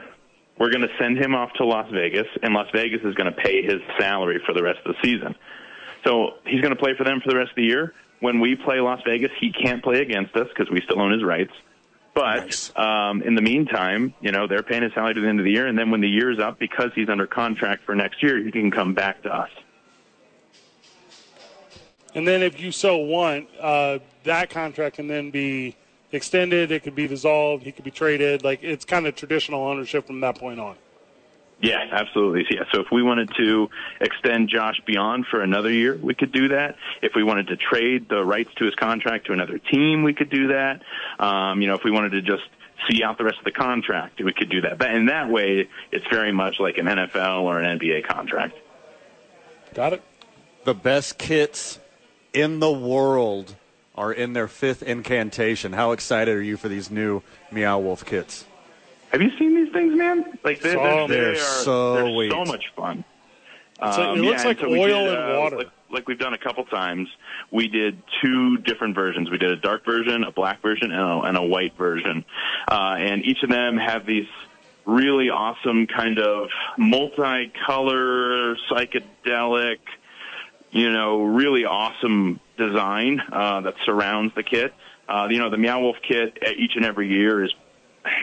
we're 0.57 0.71
going 0.71 0.87
to 0.87 0.93
send 0.97 1.17
him 1.17 1.35
off 1.35 1.53
to 1.53 1.65
Las 1.65 1.89
Vegas 1.91 2.27
and 2.41 2.53
Las 2.53 2.67
Vegas 2.73 3.01
is 3.03 3.13
going 3.15 3.31
to 3.31 3.39
pay 3.39 3.61
his 3.61 3.81
salary 3.99 4.41
for 4.45 4.53
the 4.53 4.63
rest 4.63 4.79
of 4.85 4.95
the 4.95 5.01
season. 5.03 5.35
So 6.05 6.35
he's 6.45 6.61
going 6.61 6.73
to 6.73 6.79
play 6.79 6.93
for 6.97 7.03
them 7.03 7.19
for 7.19 7.29
the 7.29 7.35
rest 7.35 7.51
of 7.51 7.55
the 7.57 7.65
year. 7.65 7.93
When 8.25 8.39
we 8.39 8.55
play 8.55 8.79
Las 8.79 9.01
Vegas, 9.05 9.29
he 9.39 9.51
can't 9.51 9.83
play 9.83 10.01
against 10.01 10.35
us 10.35 10.47
because 10.49 10.67
we 10.71 10.81
still 10.81 10.99
own 10.99 11.11
his 11.11 11.23
rights. 11.23 11.53
But 12.15 12.45
Nice. 12.45 12.75
um, 12.75 13.21
in 13.21 13.35
the 13.35 13.41
meantime, 13.43 14.15
you 14.19 14.31
know, 14.31 14.47
they're 14.47 14.63
paying 14.63 14.81
his 14.81 14.93
salary 14.93 15.13
to 15.13 15.21
the 15.21 15.27
end 15.27 15.37
of 15.39 15.45
the 15.45 15.51
year, 15.51 15.67
and 15.67 15.77
then 15.77 15.91
when 15.91 16.01
the 16.01 16.09
year's 16.09 16.39
up, 16.39 16.57
because 16.57 16.89
he's 16.95 17.07
under 17.07 17.27
contract 17.27 17.83
for 17.85 17.93
next 17.93 18.23
year, 18.23 18.43
he 18.43 18.49
can 18.49 18.71
come 18.71 18.95
back 18.95 19.21
to 19.21 19.31
us. 19.31 19.51
And 22.15 22.27
then 22.27 22.41
if 22.41 22.59
you 22.59 22.71
so 22.71 22.97
want, 22.97 23.47
uh, 23.61 23.99
that 24.23 24.49
contract 24.49 24.95
can 24.95 25.07
then 25.07 25.29
be 25.29 25.75
extended. 26.11 26.71
It 26.71 26.81
could 26.81 26.95
be 26.95 27.07
dissolved. 27.07 27.63
He 27.63 27.71
could 27.71 27.85
be 27.85 27.91
traded. 27.91 28.43
Like 28.43 28.63
it's 28.63 28.85
kind 28.85 29.05
of 29.05 29.15
traditional 29.15 29.61
ownership 29.61 30.07
from 30.07 30.19
that 30.21 30.39
point 30.39 30.59
on. 30.59 30.77
Yeah, 31.65 31.83
absolutely. 31.91 32.45
Yeah. 32.49 32.63
So 32.71 32.81
if 32.81 32.87
we 32.91 33.01
wanted 33.01 33.31
to 33.37 33.69
extend 33.99 34.49
Josh 34.49 34.79
beyond 34.85 35.25
for 35.25 35.41
another 35.41 35.71
year, 35.71 35.97
we 35.97 36.13
could 36.13 36.31
do 36.31 36.49
that. 36.49 36.75
If 37.01 37.13
we 37.15 37.23
wanted 37.23 37.47
to 37.47 37.57
trade 37.57 38.07
the 38.07 38.23
rights 38.23 38.51
to 38.57 38.65
his 38.65 38.75
contract 38.75 39.27
to 39.27 39.33
another 39.33 39.57
team, 39.57 40.03
we 40.03 40.13
could 40.13 40.29
do 40.29 40.49
that. 40.49 40.81
Um, 41.19 41.61
you 41.61 41.67
know, 41.67 41.73
if 41.73 41.83
we 41.83 41.91
wanted 41.91 42.11
to 42.11 42.21
just 42.21 42.43
see 42.87 43.03
out 43.03 43.17
the 43.17 43.23
rest 43.23 43.39
of 43.39 43.45
the 43.45 43.51
contract, 43.51 44.21
we 44.23 44.31
could 44.31 44.49
do 44.49 44.61
that. 44.61 44.77
But 44.77 44.93
in 44.93 45.07
that 45.07 45.29
way, 45.29 45.67
it's 45.91 46.05
very 46.11 46.31
much 46.31 46.59
like 46.59 46.77
an 46.77 46.85
NFL 46.85 47.41
or 47.41 47.59
an 47.59 47.79
NBA 47.79 48.07
contract. 48.07 48.55
Got 49.73 49.93
it. 49.93 50.03
The 50.65 50.75
best 50.75 51.17
kits 51.17 51.79
in 52.33 52.59
the 52.59 52.71
world 52.71 53.55
are 53.95 54.11
in 54.11 54.33
their 54.33 54.47
fifth 54.47 54.83
incantation. 54.83 55.73
How 55.73 55.93
excited 55.93 56.35
are 56.35 56.41
you 56.41 56.57
for 56.57 56.67
these 56.67 56.91
new 56.91 57.23
Meow 57.51 57.79
Wolf 57.79 58.05
kits? 58.05 58.45
Have 59.15 59.21
you 59.21 59.31
seen 59.39 59.55
these 59.55 59.71
things, 59.71 59.95
man? 59.97 60.37
Like 60.43 60.59
they're, 60.59 60.73
So- 60.73 60.83
they're, 60.83 61.07
They're 61.07 61.33
they 61.35 61.39
are, 61.39 61.43
so 61.63 61.93
they're 62.17 62.29
so 62.29 62.43
much 62.43 62.65
fun. 62.75 63.05
Like- 63.79 63.97
it 63.97 64.01
Um, 64.05 64.19
looks 64.19 64.41
yeah, 64.43 64.47
like 64.49 64.59
so 64.59 64.67
oil 64.67 65.05
did, 65.05 65.17
and 65.17 65.37
uh, 65.37 65.39
water. 65.39 65.57
Like, 65.59 65.69
like 65.89 66.07
we've 66.09 66.19
done 66.19 66.33
a 66.33 66.37
couple 66.37 66.65
times. 66.65 67.07
We 67.49 67.69
did 67.69 68.01
two 68.21 68.57
different 68.57 68.93
versions. 68.93 69.29
We 69.31 69.37
did 69.37 69.51
a 69.51 69.55
dark 69.55 69.85
version, 69.85 70.25
a 70.25 70.31
black 70.33 70.61
version, 70.61 70.91
and 70.91 70.99
a, 70.99 71.21
and 71.29 71.37
a 71.37 71.43
white 71.43 71.77
version. 71.77 72.25
Uh, 72.69 72.95
and 72.97 73.23
each 73.23 73.41
of 73.41 73.49
them 73.49 73.77
have 73.77 74.05
these 74.05 74.27
really 74.85 75.29
awesome 75.29 75.87
kind 75.87 76.19
of 76.19 76.49
multicolor, 76.77 78.57
psychedelic, 78.69 79.77
you 80.71 80.91
know, 80.91 81.23
really 81.23 81.63
awesome 81.63 82.41
design 82.57 83.21
uh, 83.31 83.61
that 83.61 83.75
surrounds 83.85 84.35
the 84.35 84.43
kit. 84.43 84.73
Uh, 85.07 85.27
you 85.29 85.37
know, 85.39 85.49
the 85.49 85.57
Meow 85.57 85.79
Wolf 85.79 85.97
kit 86.05 86.37
each 86.57 86.75
and 86.75 86.83
every 86.83 87.07
year 87.07 87.45
is 87.45 87.53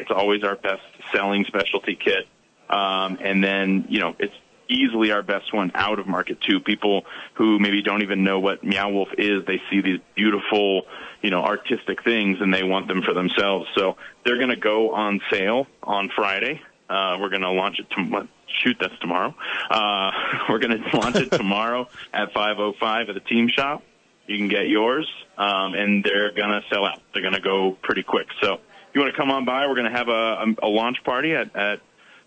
it's 0.00 0.10
always 0.10 0.42
our 0.44 0.56
best 0.56 0.82
selling 1.12 1.44
specialty 1.44 1.96
kit. 1.96 2.26
Um, 2.70 3.18
and 3.20 3.42
then, 3.42 3.86
you 3.88 4.00
know, 4.00 4.16
it's 4.18 4.34
easily 4.68 5.12
our 5.12 5.22
best 5.22 5.52
one 5.52 5.70
out 5.74 5.98
of 5.98 6.06
market 6.06 6.40
too. 6.40 6.60
People 6.60 7.04
who 7.34 7.58
maybe 7.58 7.82
don't 7.82 8.02
even 8.02 8.24
know 8.24 8.40
what 8.40 8.64
Meow 8.64 8.90
Wolf 8.90 9.08
is, 9.18 9.44
they 9.46 9.60
see 9.70 9.80
these 9.82 10.00
beautiful, 10.14 10.82
you 11.20 11.30
know, 11.30 11.42
artistic 11.42 12.02
things 12.02 12.38
and 12.40 12.52
they 12.52 12.62
want 12.62 12.88
them 12.88 13.02
for 13.02 13.12
themselves. 13.12 13.66
So 13.76 13.96
they're 14.24 14.38
going 14.38 14.50
to 14.50 14.56
go 14.56 14.94
on 14.94 15.20
sale 15.30 15.66
on 15.82 16.10
Friday. 16.14 16.62
Uh, 16.88 17.18
we're 17.20 17.30
going 17.30 17.42
to 17.42 17.50
launch 17.50 17.78
it 17.78 17.88
to 17.90 18.28
shoot 18.62 18.76
that's 18.80 18.98
tomorrow. 19.00 19.34
Uh, 19.70 20.10
we're 20.48 20.58
going 20.58 20.82
to 20.82 20.96
launch 20.96 21.16
it 21.16 21.30
tomorrow 21.30 21.88
at 22.14 22.32
5:05 22.34 23.08
at 23.08 23.14
the 23.14 23.20
team 23.20 23.48
shop. 23.48 23.82
You 24.26 24.38
can 24.38 24.48
get 24.48 24.68
yours, 24.68 25.10
um, 25.36 25.74
and 25.74 26.04
they're 26.04 26.32
going 26.32 26.50
to 26.50 26.62
sell 26.72 26.86
out. 26.86 27.00
They're 27.12 27.22
going 27.22 27.34
to 27.34 27.40
go 27.40 27.76
pretty 27.82 28.02
quick. 28.02 28.28
So 28.40 28.60
you 28.94 29.00
want 29.00 29.12
to 29.12 29.16
come 29.16 29.30
on 29.30 29.44
by, 29.44 29.66
we're 29.66 29.74
going 29.74 29.90
to 29.90 29.96
have 29.96 30.08
a, 30.08 30.12
a, 30.12 30.66
a 30.66 30.68
launch 30.68 31.02
party 31.04 31.34
at, 31.34 31.54
at 31.56 31.80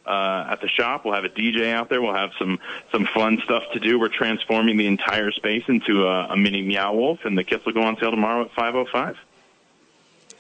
uh, 0.06 0.48
at 0.52 0.62
the 0.62 0.68
shop. 0.68 1.06
We'll 1.06 1.16
have 1.16 1.26
a 1.26 1.30
DJ 1.30 1.72
out 1.74 1.90
there. 1.90 2.02
We'll 2.02 2.14
have 2.14 2.32
some 2.38 2.60
some 2.92 3.08
fun 3.14 3.42
stuff 3.44 3.64
to 3.74 3.80
do. 3.80 4.00
We're 4.00 4.10
transforming 4.10 4.78
the 4.78 4.88
entire 4.88 5.32
space 5.32 5.64
into 5.68 6.06
a, 6.06 6.28
a 6.28 6.38
mini 6.38 6.62
Meow 6.62 6.94
Wolf, 6.94 7.20
and 7.26 7.38
the 7.38 7.44
kits 7.44 7.66
will 7.66 7.74
go 7.74 7.82
on 7.82 7.98
sale 7.98 8.12
tomorrow 8.12 8.44
at 8.46 8.52
5:05. 8.52 9.16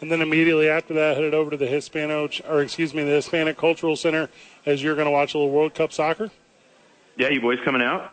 And 0.01 0.11
then 0.11 0.21
immediately 0.21 0.69
after 0.69 0.93
that, 0.93 1.15
headed 1.15 1.33
over 1.33 1.51
to 1.51 1.57
the 1.57 1.67
Hispano, 1.67 2.29
or 2.47 2.61
excuse 2.61 2.93
me, 2.93 3.03
the 3.03 3.11
Hispanic 3.11 3.57
Cultural 3.57 3.95
Center 3.95 4.29
as 4.65 4.83
you're 4.83 4.95
going 4.95 5.05
to 5.05 5.11
watch 5.11 5.33
a 5.33 5.37
little 5.37 5.51
World 5.51 5.73
Cup 5.73 5.93
soccer. 5.93 6.29
Yeah, 7.17 7.29
you 7.29 7.39
boys 7.39 7.59
coming 7.63 7.81
out? 7.81 8.11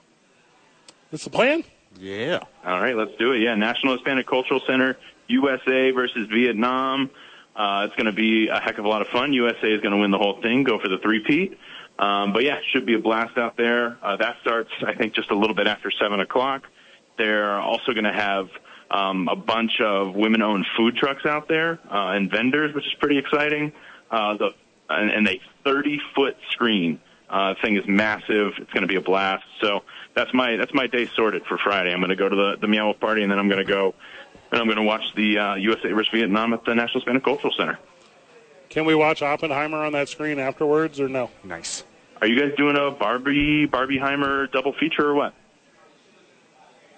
That's 1.10 1.24
the 1.24 1.30
plan. 1.30 1.64
Yeah. 1.98 2.38
All 2.64 2.80
right, 2.80 2.96
let's 2.96 3.14
do 3.18 3.32
it. 3.32 3.40
Yeah, 3.40 3.56
National 3.56 3.94
Hispanic 3.94 4.26
Cultural 4.26 4.60
Center, 4.66 4.96
USA 5.26 5.90
versus 5.90 6.28
Vietnam. 6.28 7.10
Uh, 7.54 7.86
it's 7.86 7.96
going 7.96 8.06
to 8.06 8.12
be 8.12 8.48
a 8.48 8.60
heck 8.60 8.78
of 8.78 8.84
a 8.84 8.88
lot 8.88 9.02
of 9.02 9.08
fun. 9.08 9.32
USA 9.32 9.68
is 9.68 9.80
going 9.80 9.92
to 9.92 9.98
win 9.98 10.10
the 10.10 10.18
whole 10.18 10.40
thing, 10.40 10.64
go 10.64 10.78
for 10.78 10.88
the 10.88 10.98
three-peat. 10.98 11.58
Um, 11.98 12.32
but 12.32 12.44
yeah, 12.44 12.56
it 12.56 12.64
should 12.72 12.86
be 12.86 12.94
a 12.94 12.98
blast 12.98 13.36
out 13.36 13.56
there. 13.56 13.98
Uh, 14.02 14.16
that 14.16 14.36
starts, 14.40 14.70
I 14.86 14.94
think, 14.94 15.14
just 15.14 15.30
a 15.30 15.36
little 15.36 15.54
bit 15.54 15.66
after 15.66 15.90
7 15.90 16.20
o'clock. 16.20 16.66
They're 17.18 17.60
also 17.60 17.92
going 17.92 18.04
to 18.04 18.12
have 18.12 18.48
um, 18.90 19.28
a 19.28 19.36
bunch 19.36 19.80
of 19.80 20.14
women-owned 20.14 20.66
food 20.76 20.96
trucks 20.96 21.26
out 21.26 21.48
there 21.48 21.78
uh, 21.90 22.12
and 22.12 22.30
vendors, 22.30 22.74
which 22.74 22.86
is 22.86 22.94
pretty 22.98 23.18
exciting. 23.18 23.72
Uh, 24.10 24.36
the 24.36 24.50
and, 24.88 25.10
and 25.10 25.28
a 25.28 25.40
30-foot 25.66 26.36
screen. 26.50 27.00
Uh, 27.30 27.54
thing 27.62 27.78
is 27.78 27.84
massive. 27.86 28.52
It's 28.58 28.70
going 28.72 28.82
to 28.82 28.86
be 28.86 28.96
a 28.96 29.00
blast. 29.00 29.44
So 29.62 29.84
that's 30.14 30.34
my 30.34 30.56
that's 30.56 30.74
my 30.74 30.86
day 30.86 31.08
sorted 31.16 31.46
for 31.46 31.56
Friday. 31.56 31.90
I'm 31.90 32.00
going 32.00 32.10
to 32.10 32.16
go 32.16 32.28
to 32.28 32.36
the 32.36 32.56
the 32.60 32.68
Meow 32.68 32.86
Wolf 32.86 33.00
party, 33.00 33.22
and 33.22 33.32
then 33.32 33.38
I'm 33.38 33.48
going 33.48 33.64
to 33.64 33.72
go 33.72 33.94
and 34.52 34.60
I'm 34.60 34.66
going 34.66 34.76
to 34.76 34.82
watch 34.82 35.02
the 35.16 35.38
uh, 35.38 35.54
USA 35.56 35.90
versus 35.92 36.10
Vietnam 36.12 36.52
at 36.52 36.64
the 36.64 36.74
National 36.74 37.00
Hispanic 37.00 37.24
Cultural 37.24 37.52
Center. 37.56 37.78
Can 38.68 38.84
we 38.84 38.94
watch 38.94 39.22
Oppenheimer 39.22 39.84
on 39.84 39.92
that 39.92 40.08
screen 40.08 40.38
afterwards, 40.38 41.00
or 41.00 41.08
no? 41.08 41.30
Nice. 41.42 41.84
Are 42.20 42.26
you 42.26 42.38
guys 42.38 42.52
doing 42.56 42.76
a 42.76 42.90
Barbie 42.90 43.66
Barbieheimer 43.66 44.52
double 44.52 44.72
feature 44.74 45.08
or 45.08 45.14
what? 45.14 45.34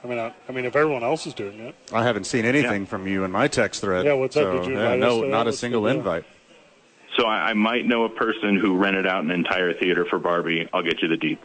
I 0.03 0.07
mean, 0.07 0.19
I, 0.19 0.35
I 0.49 0.53
mean, 0.53 0.67
if 0.67 0.77
everyone 0.77 1.03
else 1.03 1.27
is 1.27 1.33
doing 1.33 1.59
it, 1.61 1.75
I 1.91 2.03
haven't 2.03 2.25
seen 2.25 2.45
anything 2.45 2.83
Yeah. 2.83 2.89
from 2.89 3.07
you 3.07 3.25
in 3.25 3.31
my 3.31 3.49
text 3.49 3.81
thread. 3.81 4.05
Yeah, 4.05 4.13
what's 4.15 4.37
up? 4.37 4.53
Did 4.53 4.67
you 4.67 4.75
yeah, 4.79 4.93
invite 4.93 5.03
us 5.03 5.23
no, 5.23 5.27
not 5.29 5.47
a 5.47 5.53
single 5.53 5.87
invite. 5.87 6.25
So 7.17 7.25
I, 7.27 7.51
I 7.51 7.53
might 7.55 7.87
know 7.87 8.05
a 8.05 8.09
person 8.11 8.59
who 8.61 8.77
rented 8.77 9.07
out 9.07 9.25
an 9.25 9.31
entire 9.31 9.73
theater 9.73 10.05
for 10.05 10.19
Barbie. 10.19 10.69
I'll 10.75 10.83
get 10.83 11.01
you 11.01 11.09
the 11.09 11.17
deets. 11.17 11.39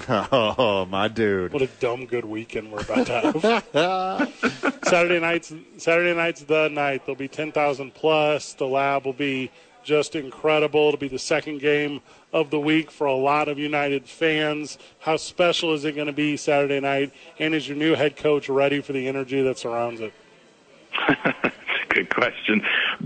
Oh, 0.08 0.86
my 0.90 1.08
dude. 1.08 1.52
what 1.52 1.62
a 1.62 1.66
dumb 1.80 2.06
good 2.06 2.24
weekend 2.24 2.70
we're 2.72 2.80
about 2.80 3.06
to 3.06 3.68
have. 3.72 4.78
Saturday 4.84 5.20
nights, 5.20 5.52
Saturday 5.78 6.14
nights, 6.14 6.42
the 6.42 6.68
night. 6.68 7.06
There'll 7.06 7.16
be 7.18 7.28
ten 7.28 7.52
thousand 7.52 7.94
plus. 7.94 8.54
The 8.54 8.66
lab 8.66 9.04
will 9.06 9.12
be 9.12 9.50
just 9.82 10.16
incredible. 10.16 10.88
It'll 10.88 10.98
be 10.98 11.08
the 11.08 11.18
second 11.18 11.58
game 11.60 12.00
of 12.32 12.50
the 12.50 12.58
week 12.58 12.90
for 12.90 13.06
a 13.06 13.14
lot 13.14 13.48
of 13.48 13.58
United 13.58 14.06
fans. 14.06 14.78
How 14.98 15.16
special 15.16 15.72
is 15.74 15.84
it 15.84 15.92
going 15.94 16.06
to 16.08 16.12
be 16.12 16.36
Saturday 16.36 16.80
night? 16.80 17.12
And 17.38 17.54
is 17.54 17.68
your 17.68 17.76
new 17.76 17.94
head 17.94 18.16
coach 18.16 18.48
ready 18.48 18.80
for 18.80 18.92
the 18.92 19.06
energy 19.08 19.42
that 19.42 19.58
surrounds 19.58 20.00
it? 20.00 20.12
Good 21.90 22.12
question. 22.12 22.62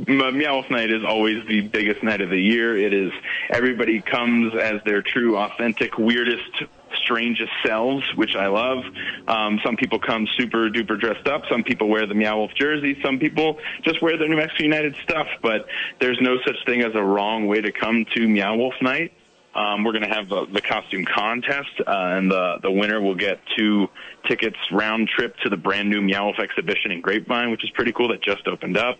M- 0.06 0.38
Meow 0.38 0.64
Night 0.70 0.90
is 0.90 1.04
always 1.04 1.46
the 1.46 1.60
biggest 1.62 2.02
night 2.02 2.20
of 2.22 2.30
the 2.30 2.40
year. 2.40 2.76
It 2.78 2.94
is 2.94 3.12
everybody 3.50 4.00
comes 4.00 4.54
as 4.54 4.80
their 4.84 5.02
true, 5.02 5.36
authentic, 5.36 5.98
weirdest, 5.98 6.62
strangest 7.08 7.52
selves, 7.64 8.04
which 8.16 8.36
I 8.36 8.48
love. 8.48 8.84
Um, 9.26 9.58
some 9.64 9.76
people 9.76 9.98
come 9.98 10.28
super 10.36 10.68
duper 10.68 11.00
dressed 11.00 11.26
up. 11.26 11.44
Some 11.50 11.64
people 11.64 11.88
wear 11.88 12.06
the 12.06 12.14
Meow 12.14 12.36
Wolf 12.36 12.50
jersey. 12.54 12.98
Some 13.02 13.18
people 13.18 13.58
just 13.82 14.02
wear 14.02 14.18
their 14.18 14.28
New 14.28 14.36
Mexico 14.36 14.64
United 14.64 14.94
stuff. 15.02 15.26
But 15.40 15.66
there's 16.00 16.18
no 16.20 16.36
such 16.46 16.56
thing 16.66 16.82
as 16.82 16.94
a 16.94 17.02
wrong 17.02 17.46
way 17.46 17.62
to 17.62 17.72
come 17.72 18.04
to 18.14 18.28
Meow 18.28 18.56
Wolf 18.56 18.74
Night. 18.82 19.12
Um, 19.54 19.82
we're 19.82 19.92
going 19.92 20.08
to 20.08 20.14
have 20.14 20.28
the, 20.28 20.46
the 20.52 20.60
costume 20.60 21.06
contest, 21.06 21.80
uh, 21.80 21.84
and 21.86 22.30
the 22.30 22.58
the 22.62 22.70
winner 22.70 23.00
will 23.00 23.16
get 23.16 23.40
two 23.56 23.88
tickets 24.28 24.58
round 24.70 25.08
trip 25.08 25.36
to 25.38 25.48
the 25.48 25.56
brand 25.56 25.88
new 25.88 26.02
Meow 26.02 26.26
Wolf 26.26 26.38
exhibition 26.38 26.92
in 26.92 27.00
Grapevine, 27.00 27.50
which 27.50 27.64
is 27.64 27.70
pretty 27.70 27.92
cool. 27.92 28.08
That 28.08 28.22
just 28.22 28.46
opened 28.46 28.76
up. 28.76 28.98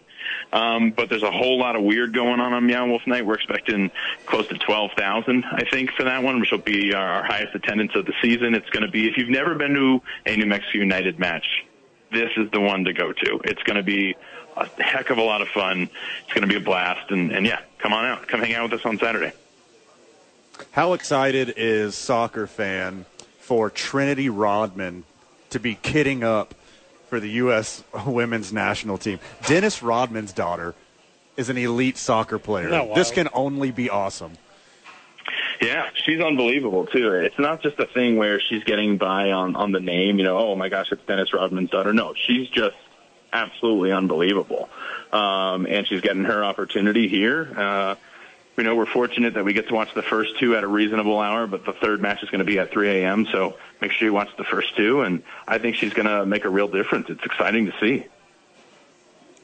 Um, 0.52 0.90
but 0.90 1.08
there's 1.08 1.22
a 1.22 1.30
whole 1.30 1.58
lot 1.58 1.76
of 1.76 1.82
weird 1.82 2.14
going 2.14 2.40
on 2.40 2.52
on 2.52 2.66
Meow 2.66 2.86
Wolf 2.86 3.06
Night. 3.06 3.24
We're 3.26 3.34
expecting 3.34 3.90
close 4.26 4.46
to 4.48 4.58
12,000, 4.58 5.44
I 5.44 5.64
think, 5.70 5.92
for 5.92 6.04
that 6.04 6.22
one, 6.22 6.40
which 6.40 6.50
will 6.50 6.58
be 6.58 6.94
our 6.94 7.22
highest 7.22 7.54
attendance 7.54 7.94
of 7.94 8.06
the 8.06 8.14
season. 8.22 8.54
It's 8.54 8.70
going 8.70 8.84
to 8.84 8.90
be, 8.90 9.08
if 9.08 9.16
you've 9.16 9.28
never 9.28 9.54
been 9.54 9.74
to 9.74 10.02
a 10.26 10.36
New 10.36 10.46
Mexico 10.46 10.78
United 10.78 11.18
match, 11.18 11.64
this 12.10 12.30
is 12.36 12.50
the 12.50 12.60
one 12.60 12.84
to 12.84 12.92
go 12.92 13.12
to. 13.12 13.40
It's 13.44 13.62
going 13.62 13.76
to 13.76 13.82
be 13.82 14.16
a 14.56 14.66
heck 14.82 15.10
of 15.10 15.18
a 15.18 15.22
lot 15.22 15.42
of 15.42 15.48
fun. 15.48 15.90
It's 16.24 16.32
going 16.32 16.42
to 16.42 16.48
be 16.48 16.56
a 16.56 16.60
blast. 16.60 17.10
And, 17.10 17.32
and 17.32 17.46
yeah, 17.46 17.60
come 17.78 17.92
on 17.92 18.04
out. 18.04 18.26
Come 18.26 18.40
hang 18.40 18.54
out 18.54 18.70
with 18.70 18.80
us 18.80 18.86
on 18.86 18.98
Saturday. 18.98 19.32
How 20.72 20.94
excited 20.94 21.54
is 21.56 21.94
soccer 21.94 22.46
fan 22.46 23.04
for 23.38 23.70
Trinity 23.70 24.28
Rodman 24.28 25.04
to 25.50 25.60
be 25.60 25.74
kidding 25.76 26.24
up 26.24 26.54
for 27.08 27.20
the 27.20 27.30
U.S. 27.30 27.82
women's 28.06 28.52
national 28.52 28.98
team? 28.98 29.18
Dennis 29.46 29.82
Rodman's 29.82 30.32
daughter 30.32 30.74
is 31.36 31.48
an 31.48 31.56
elite 31.56 31.96
soccer 31.96 32.38
player. 32.38 32.68
Isn't 32.68 32.94
This 32.94 33.10
can 33.10 33.28
only 33.32 33.70
be 33.70 33.90
awesome. 33.90 34.32
Yeah, 35.60 35.90
she's 35.94 36.20
unbelievable 36.20 36.86
too. 36.86 37.12
It's 37.12 37.38
not 37.38 37.62
just 37.62 37.78
a 37.80 37.86
thing 37.86 38.16
where 38.16 38.40
she's 38.40 38.62
getting 38.64 38.96
by 38.96 39.32
on 39.32 39.56
on 39.56 39.72
the 39.72 39.80
name. 39.80 40.18
You 40.18 40.24
know, 40.24 40.38
oh 40.38 40.56
my 40.56 40.68
gosh, 40.68 40.92
it's 40.92 41.02
Dennis 41.04 41.32
Rodman's 41.32 41.70
daughter. 41.70 41.92
No, 41.92 42.14
she's 42.14 42.48
just 42.48 42.76
absolutely 43.32 43.92
unbelievable, 43.92 44.68
um, 45.12 45.66
and 45.66 45.86
she's 45.86 46.00
getting 46.00 46.24
her 46.24 46.44
opportunity 46.44 47.08
here. 47.08 47.52
Uh, 47.56 47.94
you 48.58 48.64
know, 48.64 48.74
we're 48.74 48.86
fortunate 48.86 49.34
that 49.34 49.44
we 49.44 49.52
get 49.52 49.68
to 49.68 49.74
watch 49.74 49.94
the 49.94 50.02
first 50.02 50.38
two 50.38 50.56
at 50.56 50.64
a 50.64 50.66
reasonable 50.66 51.20
hour, 51.20 51.46
but 51.46 51.64
the 51.64 51.72
third 51.72 52.00
match 52.00 52.24
is 52.24 52.28
going 52.28 52.40
to 52.40 52.44
be 52.44 52.58
at 52.58 52.72
3 52.72 52.88
a.m. 52.90 53.26
So 53.30 53.56
make 53.80 53.92
sure 53.92 54.08
you 54.08 54.12
watch 54.12 54.30
the 54.36 54.44
first 54.44 54.76
two, 54.76 55.02
and 55.02 55.22
I 55.46 55.58
think 55.58 55.76
she's 55.76 55.94
going 55.94 56.08
to 56.08 56.26
make 56.26 56.44
a 56.44 56.48
real 56.48 56.66
difference. 56.66 57.08
It's 57.08 57.22
exciting 57.24 57.66
to 57.66 57.72
see. 57.80 58.06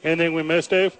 Anything 0.02 0.34
we 0.34 0.42
missed, 0.42 0.70
Dave? 0.70 0.96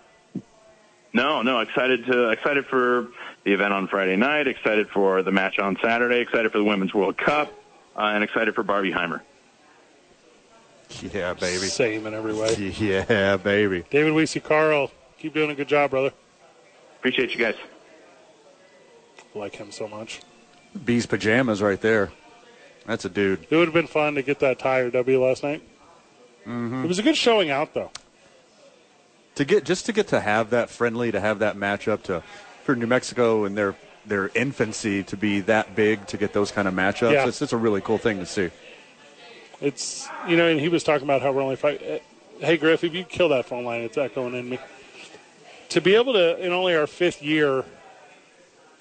No, 1.12 1.42
no, 1.42 1.60
excited 1.60 2.06
to 2.06 2.30
excited 2.30 2.66
for 2.66 3.08
the 3.44 3.52
event 3.52 3.72
on 3.72 3.88
Friday 3.88 4.16
night, 4.16 4.48
excited 4.48 4.88
for 4.88 5.22
the 5.22 5.30
match 5.30 5.58
on 5.58 5.76
Saturday, 5.82 6.20
excited 6.20 6.50
for 6.50 6.58
the 6.58 6.64
Women's 6.64 6.94
World 6.94 7.18
Cup, 7.18 7.52
uh, 7.96 8.02
and 8.02 8.24
excited 8.24 8.54
for 8.54 8.62
Barbie 8.62 8.92
Heimer. 8.92 9.20
Yeah, 11.12 11.34
baby. 11.34 11.66
Same 11.66 12.06
in 12.06 12.14
every 12.14 12.34
way. 12.34 12.54
Yeah, 12.54 13.36
baby. 13.36 13.84
David 13.90 14.12
Weesey, 14.12 14.42
Carl, 14.42 14.90
keep 15.18 15.34
doing 15.34 15.50
a 15.50 15.54
good 15.54 15.68
job, 15.68 15.90
brother. 15.90 16.12
Appreciate 16.98 17.32
you 17.32 17.38
guys. 17.38 17.56
Like 19.34 19.56
him 19.56 19.70
so 19.70 19.88
much. 19.88 20.20
Bees 20.84 21.06
pajamas 21.06 21.62
right 21.62 21.80
there. 21.80 22.12
That's 22.86 23.04
a 23.04 23.08
dude. 23.08 23.46
It 23.50 23.56
would 23.56 23.66
have 23.68 23.74
been 23.74 23.86
fun 23.86 24.14
to 24.14 24.22
get 24.22 24.40
that 24.40 24.64
or 24.64 24.90
W 24.90 25.24
last 25.24 25.42
night. 25.42 25.62
Mm-hmm. 26.42 26.84
It 26.84 26.88
was 26.88 26.98
a 26.98 27.02
good 27.02 27.16
showing 27.16 27.50
out, 27.50 27.74
though. 27.74 27.90
To 29.36 29.44
get 29.44 29.64
just 29.64 29.86
to 29.86 29.92
get 29.92 30.08
to 30.08 30.20
have 30.20 30.50
that 30.50 30.70
friendly, 30.70 31.10
to 31.10 31.18
have 31.18 31.40
that 31.40 31.56
matchup, 31.56 32.02
to 32.04 32.22
for 32.62 32.76
New 32.76 32.86
Mexico 32.86 33.44
and 33.44 33.56
their 33.56 33.74
their 34.06 34.30
infancy 34.34 35.02
to 35.04 35.16
be 35.16 35.40
that 35.40 35.74
big 35.74 36.06
to 36.08 36.16
get 36.16 36.32
those 36.32 36.50
kind 36.50 36.68
of 36.68 36.74
matchups. 36.74 37.12
Yeah. 37.12 37.26
It's, 37.26 37.40
it's 37.42 37.52
a 37.52 37.56
really 37.56 37.80
cool 37.80 37.98
thing 37.98 38.18
to 38.18 38.26
see. 38.26 38.50
It's 39.60 40.06
you 40.28 40.36
know, 40.36 40.46
and 40.46 40.60
he 40.60 40.68
was 40.68 40.84
talking 40.84 41.04
about 41.04 41.22
how 41.22 41.32
we're 41.32 41.42
only 41.42 41.56
five. 41.56 41.82
eh, 41.82 41.98
Hey 42.38 42.56
Griff, 42.56 42.84
if 42.84 42.92
you 42.92 43.04
kill 43.04 43.28
that 43.30 43.46
phone 43.46 43.64
line, 43.64 43.80
it's 43.82 43.96
echoing 43.96 44.34
in 44.34 44.48
me. 44.48 44.58
To 45.70 45.80
be 45.80 45.94
able 45.94 46.12
to, 46.12 46.36
in 46.44 46.52
only 46.52 46.76
our 46.76 46.86
fifth 46.86 47.22
year, 47.22 47.64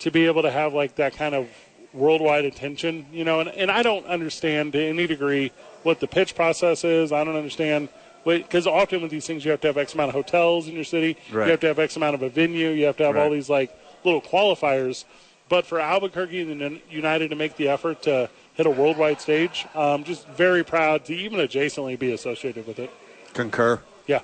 to 0.03 0.12
be 0.12 0.25
able 0.25 0.41
to 0.41 0.51
have 0.51 0.74
like 0.74 0.95
that 0.95 1.15
kind 1.15 1.33
of 1.33 1.48
worldwide 1.93 2.43
attention, 2.43 3.05
you 3.13 3.24
know, 3.24 3.39
and, 3.39 3.50
and 3.50 3.72
I 3.72 3.83
don't 3.83 4.05
understand 4.05 4.74
to 4.74 4.83
any 4.83 5.07
degree 5.07 5.53
what 5.83 6.01
the 6.01 6.07
pitch 6.07 6.36
process 6.36 6.83
is. 6.83 7.13
I 7.13 7.24
don't 7.24 7.38
understand 7.38 7.88
because 8.25 8.67
often 8.67 9.01
with 9.01 9.12
these 9.12 9.25
things 9.25 9.45
you 9.45 9.51
have 9.51 9.62
to 9.62 9.67
have 9.67 9.77
X 9.77 9.93
amount 9.93 10.10
of 10.10 10.15
hotels 10.15 10.67
in 10.67 10.75
your 10.75 10.83
city. 10.83 11.15
Right. 11.31 11.45
You 11.45 11.51
have 11.51 11.62
to 11.62 11.67
have 11.67 11.79
X 11.79 11.95
amount 11.95 12.15
of 12.15 12.22
a 12.22 12.29
venue. 12.29 12.69
You 12.69 12.86
have 12.86 12.98
to 12.98 13.05
have 13.05 13.15
all 13.15 13.29
these 13.29 13.50
like 13.50 13.74
little 14.03 14.22
qualifiers. 14.22 15.05
But 15.48 15.65
for 15.65 15.79
Albuquerque 15.79 16.51
and 16.51 16.81
United 16.89 17.29
to 17.29 17.36
make 17.36 17.55
the 17.55 17.69
effort 17.69 18.01
to 18.03 18.29
hit 18.55 18.65
a 18.65 18.69
worldwide 18.69 19.22
stage, 19.22 19.65
um, 19.74 20.03
just 20.03 20.27
very 20.29 20.65
proud 20.65 21.05
to 21.05 21.13
even 21.13 21.39
adjacently 21.39 21.98
be 21.98 22.12
associated 22.12 22.67
with 22.67 22.79
it. 22.79 22.91
Concur. 23.33 23.81
Yeah. 24.07 24.22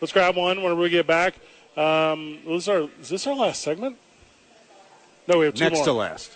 Let's 0.00 0.12
grab 0.12 0.36
one 0.36 0.62
whenever 0.62 0.80
we 0.80 0.88
get 0.88 1.06
back. 1.06 1.34
Um, 1.76 2.38
this 2.46 2.62
is, 2.62 2.68
our, 2.68 2.88
is 3.00 3.08
this 3.10 3.26
our 3.26 3.34
last 3.34 3.60
segment? 3.60 3.98
No, 5.28 5.38
we 5.38 5.44
have 5.44 5.54
two 5.54 5.64
Next 5.64 5.76
more. 5.76 5.84
to 5.84 5.92
last. 5.92 6.32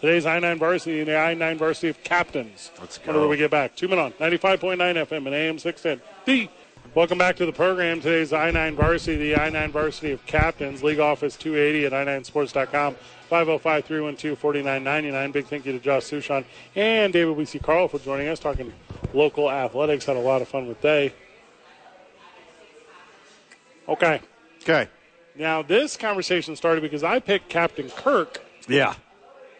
Today's 0.00 0.26
I 0.26 0.38
9 0.38 0.58
varsity 0.58 1.00
and 1.00 1.08
the 1.08 1.18
I 1.18 1.34
9 1.34 1.58
varsity 1.58 1.88
of 1.88 2.04
captains. 2.04 2.70
Let's 2.78 2.98
go. 2.98 3.06
Whenever 3.06 3.26
we 3.26 3.38
get 3.38 3.50
back. 3.50 3.74
Two 3.74 3.88
men 3.88 3.98
on 3.98 4.12
95.9 4.12 4.76
FM 4.76 5.26
and 5.26 5.34
AM 5.34 5.58
610. 5.58 6.00
The 6.26 6.48
Welcome 6.94 7.18
back 7.18 7.34
to 7.36 7.46
the 7.46 7.52
program. 7.52 8.00
Today's 8.00 8.32
I 8.32 8.52
9 8.52 8.76
varsity, 8.76 9.16
the 9.16 9.36
I 9.36 9.50
9 9.50 9.72
varsity 9.72 10.12
of 10.12 10.24
captains. 10.26 10.84
League 10.84 11.00
office 11.00 11.34
280 11.34 11.86
at 11.86 11.92
i9sports.com. 11.92 12.94
505 13.28 13.84
312 13.84 14.38
4999. 14.38 15.32
Big 15.32 15.46
thank 15.46 15.66
you 15.66 15.72
to 15.72 15.80
Josh 15.80 16.04
Sushan 16.04 16.44
and 16.76 17.12
David 17.12 17.36
Weesey 17.36 17.60
Carl 17.60 17.88
for 17.88 17.98
joining 17.98 18.28
us, 18.28 18.38
talking 18.38 18.72
local 19.12 19.50
athletics. 19.50 20.04
Had 20.04 20.16
a 20.16 20.20
lot 20.20 20.40
of 20.40 20.46
fun 20.46 20.68
with 20.68 20.80
they. 20.82 21.12
Okay. 23.88 24.20
Okay. 24.62 24.88
Now, 25.36 25.62
this 25.62 25.96
conversation 25.96 26.54
started 26.56 26.80
because 26.82 27.02
I 27.02 27.18
picked 27.18 27.48
Captain 27.48 27.90
Kirk. 27.90 28.40
Yeah. 28.68 28.94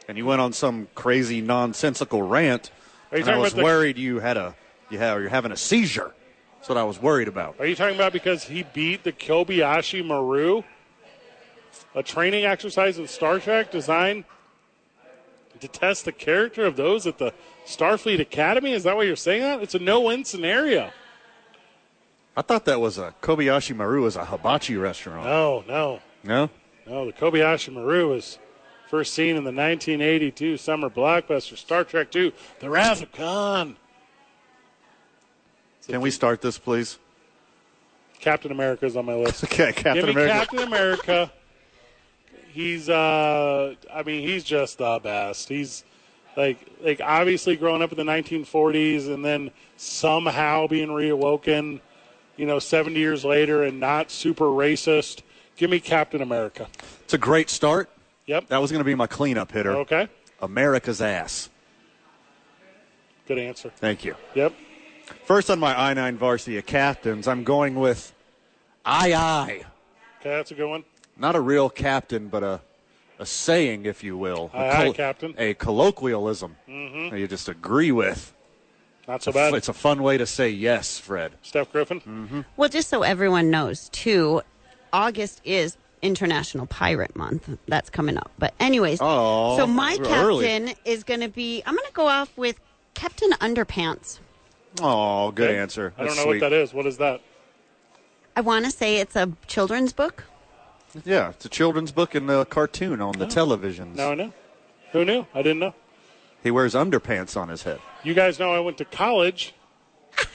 And 0.08 0.16
you 0.16 0.24
went 0.26 0.40
on 0.40 0.52
some 0.52 0.88
crazy 0.94 1.40
nonsensical 1.40 2.22
rant. 2.22 2.70
Are 3.10 3.18
you 3.18 3.24
I 3.24 3.36
was 3.36 3.52
about 3.52 3.58
the- 3.58 3.64
worried 3.64 3.98
you 3.98 4.20
had 4.20 4.36
a 4.36 4.54
you 4.90 4.98
have 4.98 5.20
you're 5.20 5.28
having 5.30 5.52
a 5.52 5.56
seizure. 5.56 6.12
That's 6.56 6.68
what 6.68 6.78
I 6.78 6.84
was 6.84 7.00
worried 7.00 7.28
about. 7.28 7.56
Are 7.58 7.66
you 7.66 7.74
talking 7.74 7.94
about 7.94 8.12
because 8.12 8.44
he 8.44 8.62
beat 8.62 9.02
the 9.04 9.12
Kobayashi 9.12 10.04
Maru? 10.04 10.62
A 11.94 12.02
training 12.02 12.44
exercise 12.44 12.98
in 12.98 13.08
Star 13.08 13.38
Trek 13.38 13.70
designed 13.70 14.24
to 15.60 15.68
test 15.68 16.04
the 16.04 16.12
character 16.12 16.64
of 16.64 16.76
those 16.76 17.06
at 17.06 17.18
the 17.18 17.32
Starfleet 17.66 18.20
Academy? 18.20 18.72
Is 18.72 18.84
that 18.84 18.96
what 18.96 19.06
you're 19.06 19.16
saying? 19.16 19.42
That 19.42 19.62
it's 19.62 19.74
a 19.74 19.78
no-win 19.78 20.24
scenario. 20.24 20.90
I 22.36 22.42
thought 22.42 22.64
that 22.64 22.80
was 22.80 22.98
a 22.98 23.14
Kobayashi 23.22 23.76
Maru 23.76 24.02
was 24.02 24.16
a 24.16 24.24
hibachi 24.24 24.76
restaurant. 24.76 25.24
No, 25.26 25.64
no, 25.68 26.00
No? 26.24 26.50
no. 26.86 27.06
The 27.06 27.12
Kobayashi 27.12 27.72
Maru 27.72 28.08
was 28.10 28.38
first 28.88 29.14
seen 29.14 29.30
in 29.36 29.44
the 29.44 29.52
1982 29.52 30.56
summer 30.56 30.90
blockbuster 30.90 31.56
Star 31.56 31.84
Trek 31.84 32.14
II: 32.14 32.32
The 32.60 32.68
Wrath 32.70 33.02
of 33.02 33.12
Khan. 33.12 33.76
Can 35.88 36.00
we 36.00 36.10
start 36.10 36.40
this, 36.40 36.58
please? 36.58 36.98
Captain 38.18 38.50
America 38.50 38.86
is 38.86 38.96
on 38.96 39.04
my 39.04 39.14
list. 39.14 39.44
Okay, 39.54 39.72
Captain 39.72 40.08
America. 40.08 40.32
Captain 40.32 40.58
America. 40.60 41.32
He's 42.52 42.88
uh 42.88 43.74
I 43.92 44.02
mean, 44.02 44.26
he's 44.26 44.42
just 44.44 44.78
the 44.78 44.98
best. 45.02 45.48
He's 45.48 45.84
like 46.36 46.58
like 46.80 47.00
obviously 47.00 47.54
growing 47.56 47.82
up 47.82 47.92
in 47.92 47.98
the 47.98 48.10
1940s 48.12 49.12
and 49.12 49.24
then 49.24 49.50
somehow 49.76 50.66
being 50.66 50.88
reawoken, 50.88 51.80
you 52.36 52.46
know, 52.46 52.58
70 52.58 52.98
years 52.98 53.24
later 53.24 53.62
and 53.62 53.80
not 53.80 54.10
super 54.10 54.46
racist. 54.46 55.22
Give 55.56 55.70
me 55.70 55.80
Captain 55.80 56.20
America. 56.20 56.68
It's 57.04 57.14
a 57.14 57.18
great 57.18 57.48
start. 57.48 57.90
Yep. 58.26 58.48
That 58.48 58.58
was 58.58 58.70
going 58.70 58.80
to 58.80 58.84
be 58.84 58.94
my 58.94 59.06
cleanup 59.06 59.52
hitter. 59.52 59.76
Okay. 59.76 60.08
America's 60.40 61.00
ass. 61.00 61.50
Good 63.26 63.38
answer. 63.38 63.70
Thank 63.76 64.04
you. 64.04 64.16
Yep. 64.34 64.54
First 65.24 65.50
on 65.50 65.58
my 65.58 65.78
I 65.78 65.94
9 65.94 66.16
varsity 66.16 66.58
of 66.58 66.66
captains, 66.66 67.28
I'm 67.28 67.44
going 67.44 67.74
with 67.74 68.12
aye 68.84 69.12
aye. 69.14 69.64
Okay, 70.20 70.30
that's 70.30 70.50
a 70.50 70.54
good 70.54 70.68
one. 70.68 70.84
Not 71.16 71.36
a 71.36 71.40
real 71.40 71.70
captain, 71.70 72.28
but 72.28 72.42
a, 72.42 72.60
a 73.18 73.26
saying, 73.26 73.86
if 73.86 74.02
you 74.02 74.16
will. 74.16 74.50
A 74.52 74.88
aye, 74.88 74.92
Captain. 74.92 75.34
A 75.38 75.54
colloquialism 75.54 76.56
mm-hmm. 76.68 77.10
that 77.10 77.20
you 77.20 77.28
just 77.28 77.48
agree 77.48 77.92
with. 77.92 78.33
Not 79.06 79.22
so 79.22 79.28
It's 79.30 79.36
a 79.36 79.40
f- 79.40 79.50
bad. 79.52 79.54
It's 79.56 79.68
a 79.68 79.72
fun 79.74 80.02
way 80.02 80.16
to 80.18 80.26
say 80.26 80.48
yes, 80.48 80.98
Fred. 80.98 81.32
Steph 81.42 81.70
Griffin. 81.72 82.00
Mm-hmm. 82.00 82.40
Well, 82.56 82.68
just 82.68 82.88
so 82.88 83.02
everyone 83.02 83.50
knows, 83.50 83.88
too, 83.90 84.42
August 84.92 85.40
is 85.44 85.76
International 86.02 86.66
Pirate 86.66 87.14
Month. 87.14 87.48
That's 87.68 87.90
coming 87.90 88.16
up. 88.16 88.30
But, 88.38 88.54
anyways, 88.60 88.98
Oh, 89.02 89.56
so 89.58 89.66
my 89.66 89.96
we're 90.00 90.08
early. 90.08 90.46
captain 90.46 90.76
is 90.84 91.04
going 91.04 91.20
to 91.20 91.28
be, 91.28 91.62
I'm 91.66 91.74
going 91.74 91.86
to 91.86 91.92
go 91.92 92.06
off 92.08 92.36
with 92.36 92.58
Captain 92.94 93.30
Underpants. 93.32 94.20
Oh, 94.80 95.30
good 95.32 95.50
Okay. 95.50 95.58
answer. 95.58 95.92
I 95.98 96.04
don't 96.04 96.16
know 96.16 96.22
sweet. 96.24 96.40
what 96.42 96.50
that 96.50 96.52
is. 96.52 96.72
What 96.74 96.86
is 96.86 96.96
that? 96.98 97.20
I 98.36 98.40
want 98.40 98.64
to 98.64 98.70
say 98.70 98.96
it's 99.00 99.14
a 99.16 99.30
children's 99.46 99.92
book. 99.92 100.24
Yeah, 101.04 101.30
it's 101.30 101.44
a 101.44 101.48
children's 101.48 101.92
book 101.92 102.14
and 102.14 102.28
a 102.30 102.44
cartoon 102.44 103.00
on 103.00 103.14
Oh. 103.16 103.18
the 103.18 103.26
televisions. 103.26 103.96
Now 103.96 104.12
I 104.12 104.14
know. 104.14 104.32
Who 104.92 105.04
knew? 105.04 105.26
I 105.34 105.42
didn't 105.42 105.58
know. 105.58 105.74
He 106.44 106.50
wears 106.52 106.74
underpants 106.74 107.36
on 107.40 107.48
his 107.48 107.64
head. 107.64 107.80
You 108.04 108.14
guys 108.14 108.38
know 108.38 108.52
I 108.54 108.60
went 108.60 108.78
to 108.78 108.84
college. 108.84 109.54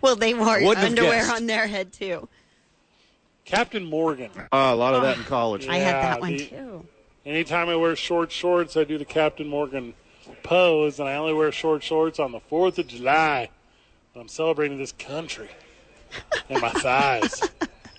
Well, 0.00 0.16
they 0.16 0.34
wore 0.34 0.48
underwear 0.48 1.10
guessed. 1.20 1.32
on 1.32 1.46
their 1.46 1.66
head, 1.66 1.92
too. 1.92 2.28
Captain 3.44 3.84
Morgan. 3.84 4.30
Uh, 4.36 4.46
a 4.52 4.74
lot 4.74 4.92
of 4.94 5.02
that 5.02 5.16
in 5.16 5.24
college. 5.24 5.66
I 5.66 5.76
had 5.76 5.94
that 5.94 6.20
one, 6.20 6.36
the- 6.36 6.46
too. 6.46 6.86
Anytime 7.24 7.68
I 7.70 7.76
wear 7.76 7.96
short 7.96 8.30
shorts, 8.30 8.76
I 8.76 8.84
do 8.84 8.98
the 8.98 9.04
Captain 9.06 9.46
Morgan 9.46 9.94
pose, 10.42 10.98
and 11.00 11.08
I 11.08 11.14
only 11.16 11.32
wear 11.32 11.50
short 11.52 11.82
shorts 11.82 12.18
on 12.18 12.32
the 12.32 12.40
4th 12.40 12.76
of 12.78 12.88
July. 12.88 13.48
When 14.12 14.22
I'm 14.22 14.28
celebrating 14.28 14.78
this 14.78 14.92
country 14.92 15.48
and 16.50 16.60
my 16.60 16.70
thighs. 16.70 17.40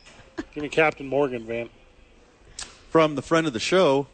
Give 0.54 0.64
me 0.64 0.70
Captain 0.70 1.08
Morgan, 1.08 1.46
Van. 1.46 1.70
From 2.90 3.16
the 3.16 3.22
friend 3.24 3.48
of 3.48 3.54
the 3.54 3.60
show, 3.60 4.08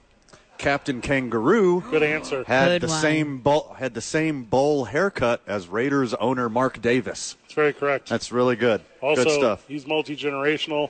Captain 0.61 1.01
Kangaroo 1.01 1.81
Good 1.89 2.03
answer. 2.03 2.43
had 2.45 2.67
Good 2.69 2.81
the 2.83 2.87
one. 2.87 3.01
same 3.01 3.37
bowl, 3.39 3.75
had 3.79 3.93
the 3.95 4.01
same 4.01 4.43
bowl 4.43 4.85
haircut 4.85 5.41
as 5.47 5.67
Raiders 5.67 6.13
owner 6.15 6.49
Mark 6.49 6.81
Davis. 6.81 7.35
It's 7.45 7.53
very 7.53 7.73
correct. 7.73 8.09
That's 8.09 8.31
really 8.31 8.55
good. 8.55 8.81
also, 9.01 9.23
good 9.23 9.31
stuff. 9.31 9.65
he's 9.67 9.87
multi 9.87 10.15
generational. 10.15 10.89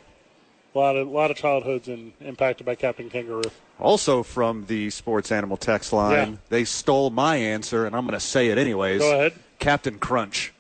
A 0.75 0.77
lot 0.79 0.95
of 0.95 1.07
lot 1.07 1.31
of 1.31 1.37
childhoods 1.37 1.87
and 1.87 2.11
impacted 2.21 2.65
by 2.65 2.75
Captain 2.75 3.09
Kangaroo. 3.09 3.41
Also 3.79 4.23
from 4.23 4.65
the 4.67 4.89
Sports 4.89 5.31
Animal 5.31 5.57
text 5.57 5.91
line, 5.93 6.31
Yeah. 6.31 6.37
they 6.49 6.63
stole 6.65 7.09
my 7.09 7.37
answer, 7.37 7.85
and 7.85 7.95
I'm 7.95 8.03
going 8.05 8.13
to 8.19 8.25
say 8.25 8.47
it 8.49 8.57
anyways. 8.57 8.99
Go 9.01 9.11
ahead. 9.13 9.33
Captain 9.59 9.99
Crunch. 9.99 10.53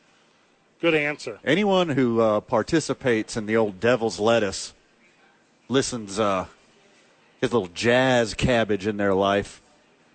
Good 0.81 0.95
answer. 0.95 1.39
Anyone 1.45 1.89
who 1.89 2.19
uh, 2.21 2.39
participates 2.41 3.37
in 3.37 3.45
the 3.45 3.55
old 3.57 3.79
Devil's 3.79 4.19
Lettuce 4.19 4.73
listens, 5.69 6.19
uh, 6.19 6.45
his 7.41 7.51
little 7.51 7.67
jazz 7.69 8.33
cabbage 8.33 8.87
in 8.87 8.97
their 8.97 9.13
life, 9.13 9.61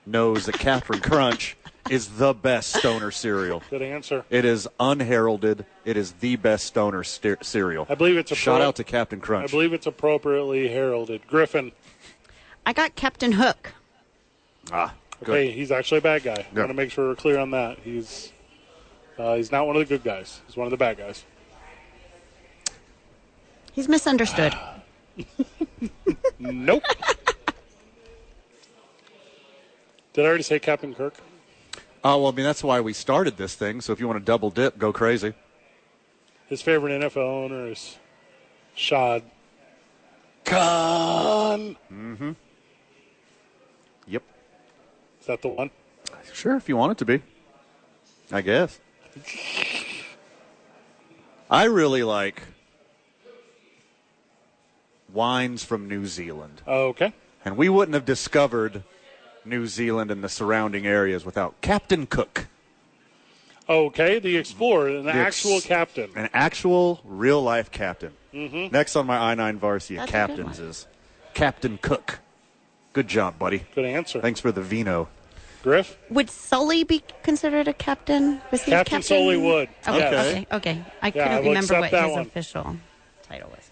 knows 0.06 0.46
that 0.46 0.58
Captain 0.58 1.00
Crunch 1.00 1.56
is 1.90 2.08
the 2.18 2.32
best 2.32 2.72
stoner 2.76 3.10
cereal. 3.10 3.62
Good 3.70 3.82
answer. 3.82 4.24
It 4.30 4.44
is 4.44 4.66
unheralded. 4.80 5.66
It 5.84 5.96
is 5.96 6.12
the 6.12 6.36
best 6.36 6.64
stoner 6.66 7.02
ster- 7.04 7.38
cereal. 7.42 7.86
I 7.88 7.94
believe 7.96 8.16
it's 8.16 8.32
a 8.32 8.34
Shout 8.36 8.58
pro- 8.60 8.68
out 8.68 8.76
to 8.76 8.84
Captain 8.84 9.20
Crunch. 9.20 9.50
I 9.50 9.52
believe 9.52 9.72
it's 9.72 9.86
appropriately 9.86 10.68
heralded. 10.68 11.26
Griffin. 11.26 11.72
I 12.64 12.72
got 12.72 12.94
Captain 12.96 13.32
Hook. 13.32 13.72
ah, 14.72 14.94
good. 15.24 15.28
Okay, 15.32 15.50
he's 15.52 15.70
actually 15.70 15.98
a 15.98 16.02
bad 16.02 16.22
guy. 16.24 16.32
I 16.34 16.46
Yeah. 16.52 16.58
want 16.60 16.70
to 16.70 16.74
make 16.74 16.90
sure 16.90 17.08
we're 17.08 17.14
clear 17.16 17.38
on 17.38 17.50
that. 17.52 17.78
He's 17.80 18.32
uh, 19.18 19.34
he's 19.36 19.50
not 19.52 19.66
one 19.66 19.76
of 19.76 19.80
the 19.80 19.86
good 19.86 20.04
guys. 20.04 20.40
He's 20.46 20.56
one 20.56 20.66
of 20.66 20.70
the 20.72 20.76
bad 20.76 20.98
guys. 20.98 21.24
He's 23.72 23.88
misunderstood. 23.88 24.54
Nope. 26.38 26.82
Did 30.16 30.24
I 30.24 30.28
already 30.28 30.44
say 30.44 30.58
Captain 30.58 30.94
Kirk? 30.94 31.12
Oh, 32.02 32.22
well, 32.22 32.32
I 32.32 32.34
mean, 32.34 32.46
that's 32.46 32.64
why 32.64 32.80
we 32.80 32.94
started 32.94 33.36
this 33.36 33.54
thing. 33.54 33.82
So 33.82 33.92
if 33.92 34.00
you 34.00 34.08
want 34.08 34.18
to 34.18 34.24
double 34.24 34.48
dip, 34.48 34.78
go 34.78 34.90
crazy. 34.90 35.34
His 36.46 36.62
favorite 36.62 37.02
NFL 37.02 37.18
owner 37.18 37.66
is 37.66 37.98
Shad 38.74 39.24
Khan. 40.46 41.76
Mm 41.92 42.16
hmm. 42.16 42.32
Yep. 44.06 44.22
Is 45.20 45.26
that 45.26 45.42
the 45.42 45.48
one? 45.48 45.70
Sure, 46.32 46.56
if 46.56 46.66
you 46.66 46.78
want 46.78 46.92
it 46.92 46.98
to 46.98 47.04
be. 47.04 47.22
I 48.32 48.40
guess. 48.40 48.80
I 51.50 51.64
really 51.64 52.02
like 52.02 52.40
wines 55.12 55.62
from 55.62 55.88
New 55.88 56.06
Zealand. 56.06 56.62
Okay. 56.66 57.12
And 57.44 57.58
we 57.58 57.68
wouldn't 57.68 57.92
have 57.92 58.06
discovered 58.06 58.82
New 59.46 59.66
Zealand 59.66 60.10
and 60.10 60.22
the 60.22 60.28
surrounding 60.28 60.86
areas 60.86 61.24
without 61.24 61.60
Captain 61.60 62.06
Cook, 62.06 62.46
Okay, 63.68 64.20
the 64.20 64.36
explorer, 64.36 64.88
an 64.88 65.04
The 65.06 65.10
ex- 65.14 65.44
actual 65.44 65.60
captain. 65.60 66.10
an 66.14 66.28
actual 66.32 67.00
real 67.04 67.42
life 67.42 67.70
captain. 67.72 68.12
Mm-hmm. 68.32 68.72
Next 68.72 68.94
on 68.94 69.06
my 69.06 69.16
I 69.18 69.34
9 69.34 69.58
varsity 69.58 69.96
That's 69.96 70.10
captains 70.10 70.58
is 70.60 70.86
Captain 71.34 71.76
Cook. 71.82 72.20
Good 72.92 73.08
job, 73.08 73.38
buddy. 73.40 73.64
Good 73.74 73.84
answer. 73.84 74.20
Thanks 74.20 74.38
for 74.40 74.52
the 74.52 74.62
vino. 74.62 75.08
Griff? 75.64 75.98
Would 76.10 76.30
Sully 76.30 76.84
be 76.84 77.02
considered 77.24 77.66
a 77.66 77.72
captain? 77.72 78.40
Was 78.52 78.62
he 78.62 78.70
a 78.72 78.76
Captain 78.84 79.02
Sully 79.02 79.36
would. 79.36 79.68
Okay, 79.88 79.98
Yes. 79.98 80.26
okay, 80.26 80.46
okay. 80.52 80.84
I 81.02 81.06
Yeah, 81.08 81.12
couldn't 81.12 81.36
will 81.44 81.48
remember 81.54 81.80
what 81.80 81.90
his 81.90 82.12
one. 82.12 82.20
official 82.20 82.76
title 83.28 83.50
was. 83.50 83.65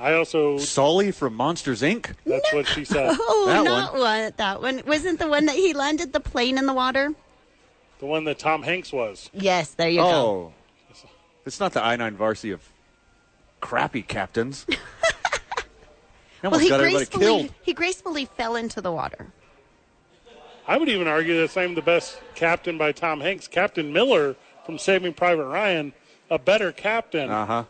I 0.00 0.14
also, 0.14 0.56
Sully 0.56 1.10
from 1.10 1.34
Monsters 1.34 1.82
Inc. 1.82 2.14
that's 2.24 2.52
what 2.54 2.66
she 2.66 2.86
said. 2.86 3.14
Oh, 3.20 3.44
That 3.48 3.64
not 3.64 3.94
one. 3.94 4.32
That 4.38 4.62
one 4.62 4.82
wasn't 4.86 5.18
the 5.18 5.28
one 5.28 5.44
that 5.46 5.56
he 5.56 5.74
landed 5.74 6.14
the 6.14 6.20
plane 6.20 6.56
in 6.56 6.64
the 6.64 6.72
water. 6.72 7.12
The 7.98 8.06
one 8.06 8.24
that 8.24 8.38
Tom 8.38 8.62
Hanks 8.62 8.92
was. 8.94 9.28
Yes, 9.34 9.72
there 9.74 9.90
you 9.90 10.00
go. 10.00 10.06
Oh. 10.08 10.52
It's 11.44 11.60
not 11.60 11.72
the 11.74 11.84
I 11.84 11.96
9 11.96 12.16
varsity 12.16 12.50
of 12.50 12.66
crappy 13.60 14.02
captains. 14.02 14.66
Well, 16.42 16.58
he 16.58 16.70
got 16.70 16.80
gracefully 16.80 17.24
killed. 17.24 17.54
he 17.60 17.74
gracefully 17.74 18.24
fell 18.24 18.56
into 18.56 18.80
the 18.80 18.90
water. 18.90 19.26
I 20.66 20.78
would 20.78 20.88
even 20.88 21.06
argue 21.06 21.38
that 21.46 21.54
I'm 21.54 21.74
the 21.74 21.82
best 21.82 22.18
captain 22.34 22.78
by 22.78 22.92
Tom 22.92 23.20
Hanks. 23.20 23.46
Captain 23.46 23.92
Miller 23.92 24.36
from 24.64 24.78
Saving 24.78 25.12
Private 25.12 25.44
Ryan, 25.44 25.92
a 26.30 26.38
better 26.38 26.72
captain 26.72 27.28
Uh 27.28 27.44
huh. 27.44 27.64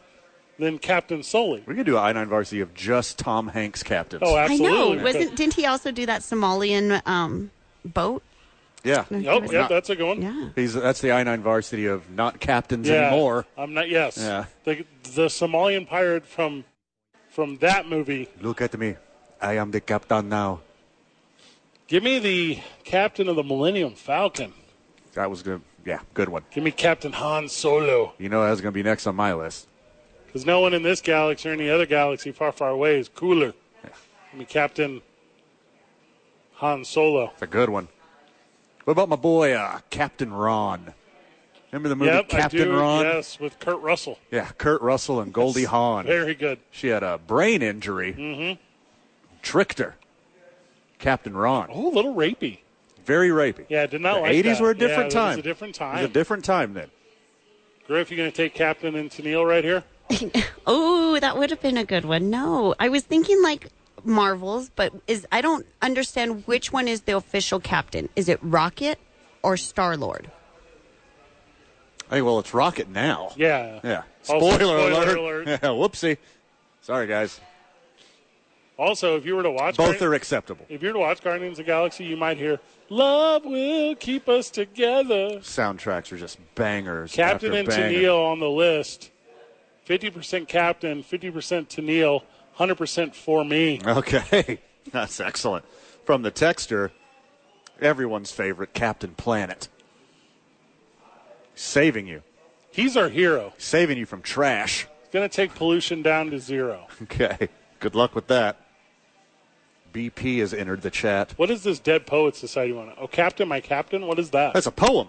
Than 0.60 0.78
Captain 0.78 1.22
Sully. 1.22 1.62
We 1.66 1.74
could 1.74 1.86
do 1.86 1.96
an 1.96 2.04
I 2.04 2.12
9 2.12 2.28
varsity 2.28 2.60
of 2.60 2.74
just 2.74 3.18
Tom 3.18 3.48
Hanks 3.48 3.82
captains. 3.82 4.22
Oh, 4.24 4.36
absolutely. 4.36 4.68
I 4.68 4.94
know. 4.96 5.02
Wasn't 5.02 5.34
didn't 5.34 5.54
he 5.54 5.66
also 5.66 5.90
do 5.90 6.06
that 6.06 6.20
Somalian 6.20 7.04
um, 7.06 7.50
boat? 7.84 8.22
yeah. 8.84 9.04
Oh, 9.10 9.42
yeah, 9.50 9.66
that's 9.68 9.90
a 9.90 9.96
good 9.96 10.06
one. 10.06 10.22
Yeah. 10.22 10.50
He's, 10.54 10.74
that's 10.74 11.00
the 11.00 11.12
I 11.12 11.22
9 11.22 11.42
varsity 11.42 11.86
of 11.86 12.08
not 12.10 12.40
captains 12.40 12.88
Yeah, 12.88 13.08
anymore. 13.08 13.46
I'm 13.56 13.74
not. 13.74 13.88
Yes. 13.88 14.18
Yeah. 14.18 14.44
The 14.64 14.84
the 15.02 15.26
Somalian 15.26 15.86
pirate 15.88 16.26
from 16.26 16.64
from 17.30 17.58
that 17.58 17.88
movie. 17.88 18.28
Look 18.40 18.60
at 18.60 18.78
me. 18.78 18.96
I 19.40 19.54
am 19.56 19.70
the 19.70 19.80
captain 19.80 20.28
now. 20.28 20.60
Give 21.88 22.02
me 22.02 22.18
the 22.18 22.60
captain 22.84 23.28
of 23.28 23.36
the 23.36 23.42
Millennium 23.42 23.94
Falcon. 23.94 24.52
That 25.14 25.28
was 25.30 25.42
good. 25.42 25.62
Yeah, 25.84 26.00
good 26.14 26.28
one. 26.28 26.44
Give 26.50 26.62
me 26.62 26.70
Captain 26.70 27.12
Han 27.12 27.48
Solo. 27.48 28.12
You 28.18 28.28
know 28.28 28.44
that's 28.44 28.60
going 28.60 28.72
to 28.72 28.74
be 28.74 28.82
next 28.82 29.06
on 29.06 29.16
my 29.16 29.32
list. 29.32 29.66
Because 30.30 30.46
no 30.46 30.60
one 30.60 30.74
in 30.74 30.84
this 30.84 31.00
galaxy 31.00 31.48
or 31.48 31.52
any 31.52 31.68
other 31.68 31.86
galaxy 31.86 32.30
far, 32.30 32.52
far 32.52 32.70
away 32.70 33.00
is 33.00 33.08
cooler. 33.08 33.52
I 34.32 34.36
mean, 34.36 34.46
Captain 34.46 35.02
Han 36.54 36.84
Solo. 36.84 37.30
It's 37.32 37.42
a 37.42 37.48
good 37.48 37.68
one. 37.68 37.88
What 38.84 38.92
about 38.92 39.08
my 39.08 39.16
boy, 39.16 39.54
uh, 39.54 39.80
Captain 39.90 40.32
Ron? 40.32 40.94
Remember 41.72 41.88
the 41.88 41.96
movie 41.96 42.12
yep, 42.12 42.28
Captain 42.28 42.68
do. 42.68 42.78
Ron? 42.78 43.04
Yes, 43.06 43.40
with 43.40 43.58
Kurt 43.58 43.80
Russell. 43.80 44.20
Yeah, 44.30 44.48
Kurt 44.56 44.80
Russell 44.82 45.20
and 45.20 45.32
Goldie 45.32 45.64
Hawn. 45.64 46.06
Very 46.06 46.36
good. 46.36 46.60
She 46.70 46.86
had 46.86 47.02
a 47.02 47.18
brain 47.18 47.60
injury. 47.60 48.12
Mm-hmm. 48.12 48.60
Tricked 49.42 49.80
her. 49.80 49.96
Captain 51.00 51.36
Ron. 51.36 51.70
Oh, 51.72 51.88
a 51.88 51.94
little 51.94 52.14
rapey. 52.14 52.58
Very 53.04 53.30
rapey. 53.30 53.66
Yeah, 53.68 53.82
I 53.82 53.86
did 53.86 54.00
not 54.00 54.14
the 54.14 54.20
like 54.20 54.32
80s 54.32 54.42
that. 54.44 54.60
were 54.60 54.70
a 54.70 54.78
different 54.78 55.12
yeah, 55.12 55.20
time. 55.20 55.32
It 55.32 55.36
was 55.36 55.38
a 55.38 55.42
different 55.42 55.76
It 55.76 55.80
was 55.80 55.92
time. 55.92 56.04
a 56.04 56.08
different 56.08 56.44
time 56.44 56.74
then. 56.74 56.90
Griff, 57.88 58.12
you 58.12 58.16
going 58.16 58.30
to 58.30 58.36
take 58.36 58.54
Captain 58.54 58.94
and 58.94 59.10
Tennille 59.10 59.44
right 59.44 59.64
here? 59.64 59.82
Oh, 60.66 61.18
that 61.20 61.36
would 61.38 61.50
have 61.50 61.60
been 61.60 61.76
a 61.76 61.84
good 61.84 62.04
one. 62.04 62.30
No, 62.30 62.74
I 62.78 62.88
was 62.88 63.02
thinking 63.02 63.42
like 63.42 63.68
Marvels, 64.04 64.70
but 64.76 64.92
is 65.06 65.26
I 65.32 65.40
don't 65.40 65.66
understand 65.82 66.46
which 66.46 66.72
one 66.72 66.86
is 66.88 67.02
the 67.02 67.16
official 67.16 67.60
captain. 67.60 68.08
Is 68.16 68.28
it 68.28 68.38
Rocket 68.42 68.98
or 69.42 69.56
Star 69.56 69.96
Lord? 69.96 70.30
Hey, 72.08 72.22
well, 72.22 72.38
it's 72.38 72.52
Rocket 72.54 72.88
now. 72.88 73.32
Yeah. 73.36 73.80
Yeah. 73.84 74.02
Also, 74.28 74.56
Spoiler, 74.56 74.58
spoiler 74.58 74.90
alert. 74.92 75.18
alert. 75.18 75.48
Yeah, 75.48 75.58
whoopsie. 75.70 76.18
Sorry, 76.82 77.06
guys. 77.06 77.40
Also, 78.78 79.16
if 79.16 79.26
you 79.26 79.36
were 79.36 79.42
to 79.42 79.50
watch 79.50 79.76
Both 79.76 79.96
Guardi- 79.98 80.02
are 80.02 80.14
acceptable. 80.14 80.64
if 80.70 80.82
you 80.82 80.88
were 80.88 80.94
to 80.94 80.98
watch 81.00 81.22
Guardians 81.22 81.58
of 81.58 81.66
the 81.66 81.70
Galaxy, 81.70 82.04
you 82.04 82.16
might 82.16 82.38
hear 82.38 82.58
"Love 82.88 83.44
will 83.44 83.94
keep 83.96 84.28
us 84.28 84.48
together." 84.50 85.38
Soundtracks 85.40 86.10
are 86.12 86.16
just 86.16 86.38
bangers. 86.54 87.12
Captain 87.12 87.50
after 87.50 87.58
and 87.58 87.68
banger. 87.68 87.98
Tennille 87.98 88.24
on 88.32 88.40
the 88.40 88.48
list. 88.48 89.09
Fifty 89.90 90.08
percent 90.08 90.46
Captain, 90.46 91.02
fifty 91.02 91.32
percent 91.32 91.68
Tennille, 91.68 92.22
hundred 92.52 92.76
percent 92.76 93.12
for 93.12 93.44
me. 93.44 93.80
Okay, 93.84 94.60
that's 94.92 95.18
excellent. 95.18 95.64
From 96.04 96.22
the 96.22 96.30
texter, 96.30 96.92
everyone's 97.80 98.30
favorite, 98.30 98.72
Captain 98.72 99.14
Planet. 99.14 99.66
Saving 101.56 102.06
you. 102.06 102.22
He's 102.70 102.96
our 102.96 103.08
hero. 103.08 103.52
Saving 103.58 103.98
you 103.98 104.06
from 104.06 104.22
trash. 104.22 104.86
He's 105.02 105.10
going 105.10 105.28
to 105.28 105.36
take 105.36 105.56
pollution 105.56 106.02
down 106.02 106.30
to 106.30 106.38
zero. 106.38 106.86
Okay, 107.02 107.48
good 107.80 107.96
luck 107.96 108.14
with 108.14 108.28
that. 108.28 108.60
BP 109.92 110.38
has 110.38 110.54
entered 110.54 110.82
the 110.82 110.90
chat. 110.92 111.32
What 111.36 111.50
is 111.50 111.64
this 111.64 111.80
Dead 111.80 112.06
Poets 112.06 112.38
Society 112.38 112.72
one? 112.72 112.92
Oh, 112.96 113.08
Captain, 113.08 113.48
my 113.48 113.58
Captain. 113.58 114.06
What 114.06 114.20
is 114.20 114.30
that? 114.30 114.54
That's 114.54 114.68
a 114.68 114.70
poem. 114.70 115.08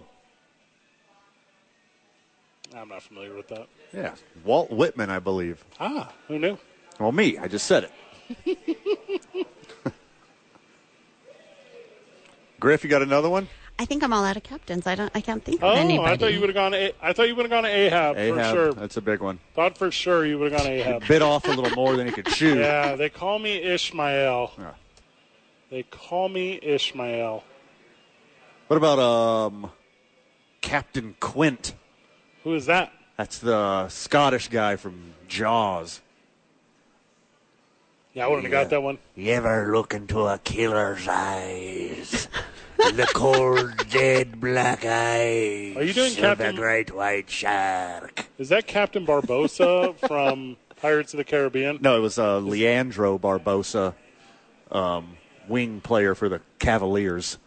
I'm 2.76 2.88
not 2.90 3.02
familiar 3.04 3.34
with 3.36 3.48
that. 3.50 3.68
Yeah, 3.94 4.16
Walt 4.46 4.72
Whitman, 4.72 5.10
I 5.10 5.20
believe. 5.20 5.64
Ah, 5.80 6.12
who 6.28 6.40
knew? 6.40 6.58
Well, 7.00 7.12
me, 7.12 7.38
I 7.38 7.48
just 7.48 7.66
said 7.68 7.90
it. 8.46 9.48
Griff, 12.60 12.84
you 12.84 12.90
got 12.90 13.02
another 13.02 13.30
one? 13.30 13.48
I 13.80 13.86
think 13.86 14.04
I'm 14.04 14.14
all 14.14 14.24
out 14.24 14.38
of 14.38 14.44
captains. 14.44 14.86
I 14.86 14.94
don't. 14.94 15.12
I 15.16 15.22
can't 15.22 15.44
think 15.44 15.58
of 15.64 15.64
Oh, 15.64 15.72
anybody. 15.74 16.12
I 16.12 16.18
thought 16.18 16.34
you 16.34 16.40
would 16.42 16.50
have 16.50 16.54
gone. 16.56 16.74
A- 16.76 16.94
I 17.02 17.14
thought 17.14 17.28
you 17.28 17.36
would 17.36 17.44
have 17.46 17.50
gone 17.50 17.64
to 17.64 17.70
Ahab, 17.70 18.16
for 18.16 18.44
sure. 18.54 18.74
that's 18.74 18.98
a 18.98 19.02
big 19.02 19.20
one. 19.22 19.40
Thought 19.56 19.78
for 19.78 19.90
sure 19.90 20.24
you 20.26 20.38
would 20.38 20.52
have 20.52 20.62
gone 20.62 20.70
to 20.70 20.74
Ahab. 20.74 21.04
Bit 21.08 21.24
off 21.24 21.46
a 21.48 21.52
little 21.52 21.72
more 21.76 21.96
than 21.96 22.06
he 22.06 22.14
could 22.14 22.28
chew. 22.28 22.60
yeah, 22.60 22.96
they 22.96 23.10
call 23.10 23.40
me 23.40 23.58
Ishmael. 23.64 24.52
Yeah. 24.60 24.72
They 25.72 25.84
call 25.84 26.30
me 26.30 26.60
Ishmael. 26.62 27.44
What 28.68 28.78
about 28.78 29.00
um, 29.00 29.72
Captain 30.62 31.16
Quint? 31.20 31.74
Who 32.44 32.56
is 32.56 32.66
that? 32.66 32.92
That's 33.18 33.40
the 33.40 33.88
Scottish 33.90 34.48
guy 34.48 34.76
from 34.76 35.14
Jaws. 35.28 36.02
Yeah, 38.14 38.26
I 38.26 38.28
wouldn't 38.28 38.46
have 38.46 38.52
got 38.52 38.70
that 38.72 38.82
one. 38.82 38.98
You 39.16 39.34
ever 39.34 39.72
look 39.72 39.94
into 39.94 40.22
a 40.22 40.38
killer's 40.40 41.08
eyes? 41.08 42.28
the 42.78 43.08
cold, 43.14 43.72
dead 43.90 44.42
black 44.42 44.84
eyes. 44.84 45.78
Are 45.78 45.84
you 45.84 45.94
doing 45.94 46.12
of 46.12 46.18
Captain- 46.18 46.56
the 46.56 46.62
great 46.62 46.94
white 46.94 47.30
shark? 47.30 48.28
Is 48.38 48.50
that 48.50 48.68
Captain 48.68 49.06
Barbossa 49.06 49.96
from 50.08 50.58
Pirates 50.82 51.14
of 51.14 51.20
the 51.20 51.24
Caribbean? 51.24 51.78
No, 51.82 51.96
it 51.96 52.02
was 52.02 52.18
uh, 52.18 52.40
Leandro 52.40 53.18
Barbosa, 53.18 53.94
um, 54.72 55.16
wing 55.48 55.80
player 55.80 56.16
for 56.16 56.28
the 56.28 56.42
Cavaliers. 56.60 57.38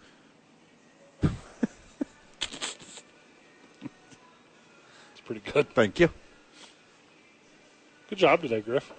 Pretty 5.25 5.43
good. 5.53 5.75
Thank 5.75 6.01
you. 6.01 6.11
Good 8.09 8.19
job 8.19 8.43
today, 8.43 8.61
Griff. 8.61 8.93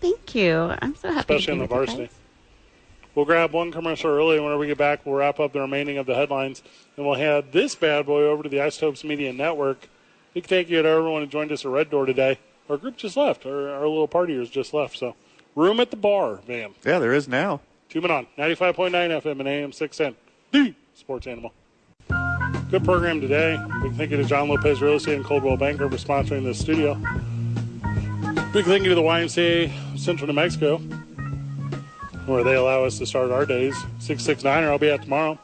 Thank 0.00 0.34
you. 0.34 0.74
I'm 0.80 0.94
so 0.94 1.08
happy. 1.08 1.20
Especially 1.34 1.46
to 1.46 1.52
in 1.52 1.58
the 1.58 1.66
varsity. 1.66 2.10
We'll 3.14 3.24
grab 3.24 3.52
one 3.52 3.72
commercial 3.72 4.10
early, 4.10 4.36
and 4.36 4.44
whenever 4.44 4.60
we 4.60 4.68
get 4.68 4.78
back, 4.78 5.04
we'll 5.04 5.16
wrap 5.16 5.40
up 5.40 5.52
the 5.52 5.60
remaining 5.60 5.98
of 5.98 6.06
the 6.06 6.14
headlines, 6.14 6.62
and 6.96 7.04
we'll 7.04 7.16
head 7.16 7.50
this 7.50 7.74
bad 7.74 8.06
boy 8.06 8.22
over 8.22 8.44
to 8.44 8.48
the 8.48 8.60
Isotopes 8.60 9.02
Media 9.02 9.32
Network. 9.32 9.88
Big 10.34 10.46
thank 10.46 10.68
you 10.68 10.80
to 10.80 10.88
everyone 10.88 11.22
who 11.22 11.26
joined 11.26 11.50
us 11.50 11.64
at 11.64 11.70
Red 11.70 11.90
Door 11.90 12.06
today. 12.06 12.38
Our 12.68 12.76
group 12.76 12.96
just 12.96 13.16
left. 13.16 13.44
Our, 13.44 13.70
our 13.70 13.88
little 13.88 14.06
partiers 14.06 14.50
just 14.50 14.72
left. 14.72 14.98
So, 14.98 15.16
room 15.56 15.80
at 15.80 15.90
the 15.90 15.96
bar, 15.96 16.40
man. 16.46 16.74
Yeah, 16.84 17.00
there 17.00 17.12
is 17.12 17.26
now. 17.26 17.60
Two 17.88 18.00
men 18.00 18.10
on 18.10 18.26
95.9 18.38 18.92
FM 18.92 19.40
and 19.40 19.48
AM 19.48 19.72
610. 19.72 20.14
The 20.52 20.74
Sports 20.94 21.26
Animal. 21.26 21.52
Good 22.70 22.84
program 22.84 23.18
today. 23.22 23.58
Big 23.82 23.94
thank 23.94 24.10
you 24.10 24.18
to 24.18 24.24
John 24.24 24.50
Lopez 24.50 24.82
Real 24.82 24.96
Estate 24.96 25.16
and 25.16 25.24
Coldwell 25.24 25.56
Banker 25.56 25.88
for 25.88 25.96
sponsoring 25.96 26.44
this 26.44 26.58
studio. 26.58 26.96
Big 28.52 28.66
thank 28.66 28.82
you 28.82 28.90
to 28.90 28.94
the 28.94 29.00
YMCA 29.00 29.98
Central 29.98 30.26
New 30.26 30.34
Mexico, 30.34 30.76
where 32.26 32.44
they 32.44 32.56
allow 32.56 32.84
us 32.84 32.98
to 32.98 33.06
start 33.06 33.30
our 33.30 33.46
days. 33.46 33.74
66 34.00 34.42
Diner, 34.42 34.70
I'll 34.70 34.78
be 34.78 34.90
at 34.90 35.00
tomorrow. 35.00 35.38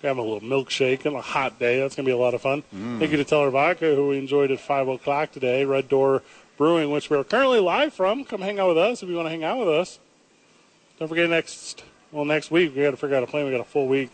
Have 0.00 0.16
a 0.16 0.22
little 0.22 0.40
milkshake 0.40 1.04
and 1.04 1.14
a 1.14 1.20
hot 1.20 1.58
day. 1.58 1.78
That's 1.78 1.94
going 1.94 2.06
to 2.06 2.08
be 2.08 2.14
a 2.14 2.16
lot 2.16 2.32
of 2.32 2.40
fun. 2.40 2.62
Mm. 2.74 2.98
Thank 2.98 3.10
you 3.10 3.18
to 3.18 3.24
Teller 3.24 3.50
Vodka, 3.50 3.94
who 3.94 4.08
we 4.08 4.18
enjoyed 4.18 4.50
at 4.50 4.60
5 4.60 4.88
o'clock 4.88 5.30
today. 5.30 5.66
Red 5.66 5.90
Door 5.90 6.22
Brewing, 6.56 6.90
which 6.90 7.10
we're 7.10 7.22
currently 7.22 7.60
live 7.60 7.92
from. 7.92 8.24
Come 8.24 8.40
hang 8.40 8.58
out 8.58 8.68
with 8.68 8.78
us 8.78 9.02
if 9.02 9.10
you 9.10 9.14
want 9.14 9.26
to 9.26 9.30
hang 9.30 9.44
out 9.44 9.58
with 9.58 9.68
us. 9.68 9.98
Don't 10.98 11.08
forget 11.08 11.28
next, 11.28 11.84
well, 12.12 12.24
next 12.24 12.50
week, 12.50 12.74
we 12.74 12.80
got 12.80 12.92
to 12.92 12.96
figure 12.96 13.16
out 13.16 13.24
a 13.24 13.26
plan. 13.26 13.44
We 13.44 13.50
got 13.50 13.60
a 13.60 13.64
full 13.64 13.88
week. 13.88 14.10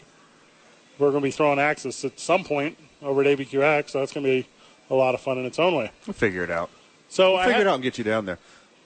We're 0.98 1.10
going 1.10 1.22
to 1.22 1.26
be 1.26 1.30
throwing 1.30 1.58
Axis 1.58 2.04
at 2.04 2.18
some 2.18 2.44
point 2.44 2.78
over 3.02 3.20
at 3.22 3.26
ABQX, 3.38 3.90
so 3.90 4.00
that's 4.00 4.12
going 4.12 4.24
to 4.24 4.30
be 4.42 4.48
a 4.90 4.94
lot 4.94 5.14
of 5.14 5.20
fun 5.20 5.38
in 5.38 5.44
its 5.44 5.58
own 5.58 5.74
way. 5.74 5.90
We'll 6.06 6.14
figure 6.14 6.42
it 6.44 6.50
out. 6.50 6.70
So 7.08 7.36
I 7.36 7.44
Figure 7.44 7.52
had- 7.58 7.60
it 7.62 7.66
out 7.68 7.74
and 7.74 7.82
get 7.82 7.98
you 7.98 8.04
down 8.04 8.24
there. 8.26 8.38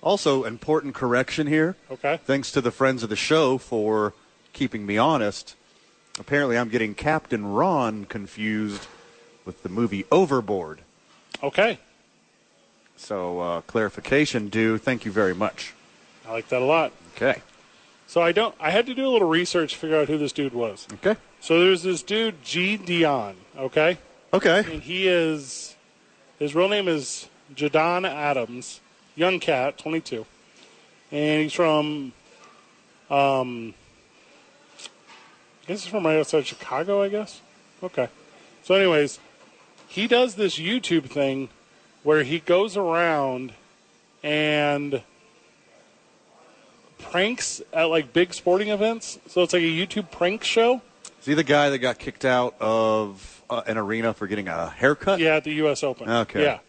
Also, 0.03 0.44
important 0.44 0.94
correction 0.94 1.46
here. 1.46 1.77
Okay. 1.90 2.18
Thanks 2.25 2.51
to 2.53 2.61
the 2.62 2.70
friends 2.70 3.03
of 3.03 3.11
the 3.11 3.16
show 3.16 3.59
for 3.59 4.14
keeping 4.55 4.87
me 4.87 4.96
honest. 4.96 5.55
Apparently, 6.18 6.57
I'm 6.57 6.70
getting 6.70 6.94
Captain 6.94 7.44
Ron 7.53 8.07
confused 8.07 8.87
with 9.44 9.62
the 9.62 9.68
movie 9.68 10.07
Overboard. 10.11 10.81
Okay. 11.42 11.79
So, 12.96 13.40
uh, 13.40 13.61
clarification 13.62 14.49
due. 14.49 14.79
Thank 14.79 15.05
you 15.05 15.12
very 15.12 15.35
much. 15.35 15.73
I 16.27 16.33
like 16.33 16.49
that 16.49 16.62
a 16.62 16.64
lot. 16.64 16.92
Okay. 17.16 17.42
So 18.07 18.20
I 18.23 18.33
don't. 18.33 18.55
I 18.61 18.70
had 18.70 18.87
to 18.87 18.94
do 18.94 19.07
a 19.07 19.11
little 19.11 19.29
research 19.29 19.73
to 19.75 19.79
figure 19.79 19.96
out 19.99 20.09
who 20.09 20.18
this 20.18 20.33
dude 20.33 20.53
was. 20.55 20.87
Okay. 20.94 21.16
So 21.40 21.59
there's 21.61 21.83
this 21.83 22.03
dude 22.03 22.42
JiDion. 22.42 23.35
Okay, 23.57 23.98
Okay. 24.33 24.59
and 24.72 24.83
he 24.83 25.09
is 25.09 25.74
his 26.38 26.55
real 26.55 26.68
name 26.68 26.88
is 26.88 27.29
Jidion 27.55 28.09
Adams, 28.09 28.81
young 29.16 29.40
cat, 29.40 29.79
22, 29.79 30.26
and 31.11 31.42
he's 31.42 31.53
from 31.53 32.12
um. 33.11 33.74
I 35.62 35.72
guess 35.74 35.83
he's 35.85 35.90
from 35.90 36.05
right 36.07 36.18
outside 36.18 36.46
Chicago. 36.46 37.03
I 37.03 37.09
guess. 37.09 37.40
Okay. 37.83 38.09
So, 38.62 38.74
anyways, 38.74 39.18
he 39.88 40.07
does 40.07 40.35
this 40.35 40.59
YouTube 40.59 41.05
thing 41.05 41.48
where 42.03 42.22
he 42.24 42.40
goes 42.40 42.76
around 42.76 43.53
and 44.22 45.03
pranks 46.98 47.61
at 47.72 47.85
like 47.85 48.12
big 48.12 48.35
sporting 48.35 48.68
events. 48.68 49.18
So 49.26 49.42
it's 49.42 49.53
like 49.53 49.62
a 49.62 49.64
YouTube 49.64 50.11
prank 50.11 50.44
show. 50.44 50.83
Is 51.20 51.26
he 51.26 51.35
the 51.35 51.44
guy 51.44 51.70
that 51.70 51.78
got 51.78 51.98
kicked 51.98 52.24
out 52.24 52.54
of 52.61 53.42
uh, 53.50 53.62
an 53.66 53.76
arena 53.76 54.14
for 54.14 54.26
getting 54.26 54.48
a 54.48 54.68
haircut? 54.70 55.20
Yeah, 55.20 55.37
at 55.37 55.44
the 55.44 55.52
U.S. 55.54 55.83
Open. 55.83 56.09
Okay. 56.09 56.42
Yeah. 56.42 56.61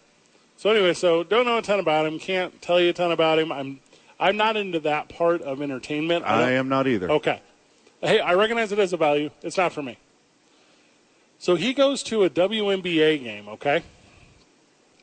So 0.58 0.70
anyway, 0.70 0.94
so 0.94 1.24
don't 1.24 1.46
know 1.46 1.58
a 1.58 1.62
ton 1.62 1.80
about 1.80 2.06
him. 2.06 2.20
Can't 2.20 2.62
tell 2.62 2.80
you 2.80 2.90
a 2.90 2.94
ton 2.94 3.12
about 3.12 3.40
him. 3.40 3.52
I'm 3.52 3.80
I'm 4.20 4.38
not 4.38 4.58
into 4.58 4.80
that 4.82 5.10
part 5.10 5.42
of 5.42 5.62
entertainment. 5.62 6.26
I 6.26 6.40
don't- 6.42 6.54
am 6.54 6.70
not 6.70 6.88
either. 6.88 7.10
Okay. 7.10 7.42
Hey, 8.02 8.20
I 8.20 8.34
recognize 8.34 8.72
it 8.72 8.80
as 8.80 8.94
a 8.94 8.98
value. 8.98 9.30
It's 9.42 9.58
not 9.58 9.74
for 9.74 9.82
me. 9.82 9.98
So 11.40 11.56
he 11.56 11.74
goes 11.74 12.04
to 12.04 12.24
a 12.24 12.30
WNBA 12.30 13.24
game, 13.24 13.48
okay? 13.48 13.84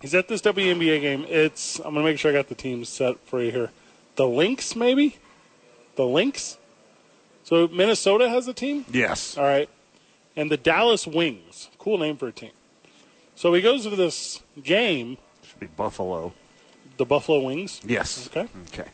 He's 0.00 0.14
at 0.14 0.28
this 0.28 0.40
WNBA 0.42 1.00
game. 1.00 1.24
It's 1.28 1.78
I'm 1.78 1.94
going 1.94 1.96
to 1.96 2.02
make 2.02 2.18
sure 2.18 2.30
I 2.30 2.34
got 2.34 2.48
the 2.48 2.54
teams 2.54 2.88
set 2.88 3.18
for 3.26 3.42
you 3.42 3.50
here. 3.50 3.70
The 4.14 4.26
Lynx 4.26 4.76
maybe? 4.76 5.16
The 5.96 6.06
Lynx? 6.06 6.58
So 7.48 7.66
Minnesota 7.68 8.28
has 8.28 8.46
a 8.46 8.52
team? 8.52 8.84
Yes. 8.92 9.38
All 9.38 9.42
right. 9.44 9.70
And 10.37 10.50
the 10.50 10.58
Dallas 10.58 11.06
Wings. 11.06 11.70
Cool 11.78 11.96
name 11.96 12.18
for 12.18 12.28
a 12.28 12.32
team. 12.32 12.50
So 13.37 13.54
he 13.54 13.62
goes 13.62 13.84
to 13.84 13.96
this 13.96 14.42
game, 14.62 15.16
Should 15.42 15.61
be 15.61 15.66
Buffalo. 15.68 16.34
the 16.98 17.06
Buffalo 17.06 17.40
Wings. 17.40 17.80
Yes. 17.87 18.26
Okay. 18.26 18.46
Okay. 18.70 18.90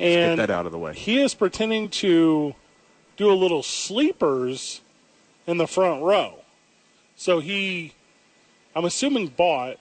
And 0.00 0.36
Get 0.36 0.48
that 0.48 0.50
out 0.50 0.66
of 0.66 0.72
the 0.72 0.78
way. 0.78 0.94
he 0.94 1.20
is 1.22 1.32
pretending 1.34 1.88
to 1.90 2.56
do 3.16 3.30
a 3.30 3.34
little 3.34 3.62
sleepers 3.62 4.80
in 5.46 5.58
the 5.58 5.68
front 5.68 6.02
row. 6.02 6.40
So 7.14 7.38
he, 7.38 7.92
I'm 8.74 8.84
assuming, 8.84 9.28
bought 9.28 9.76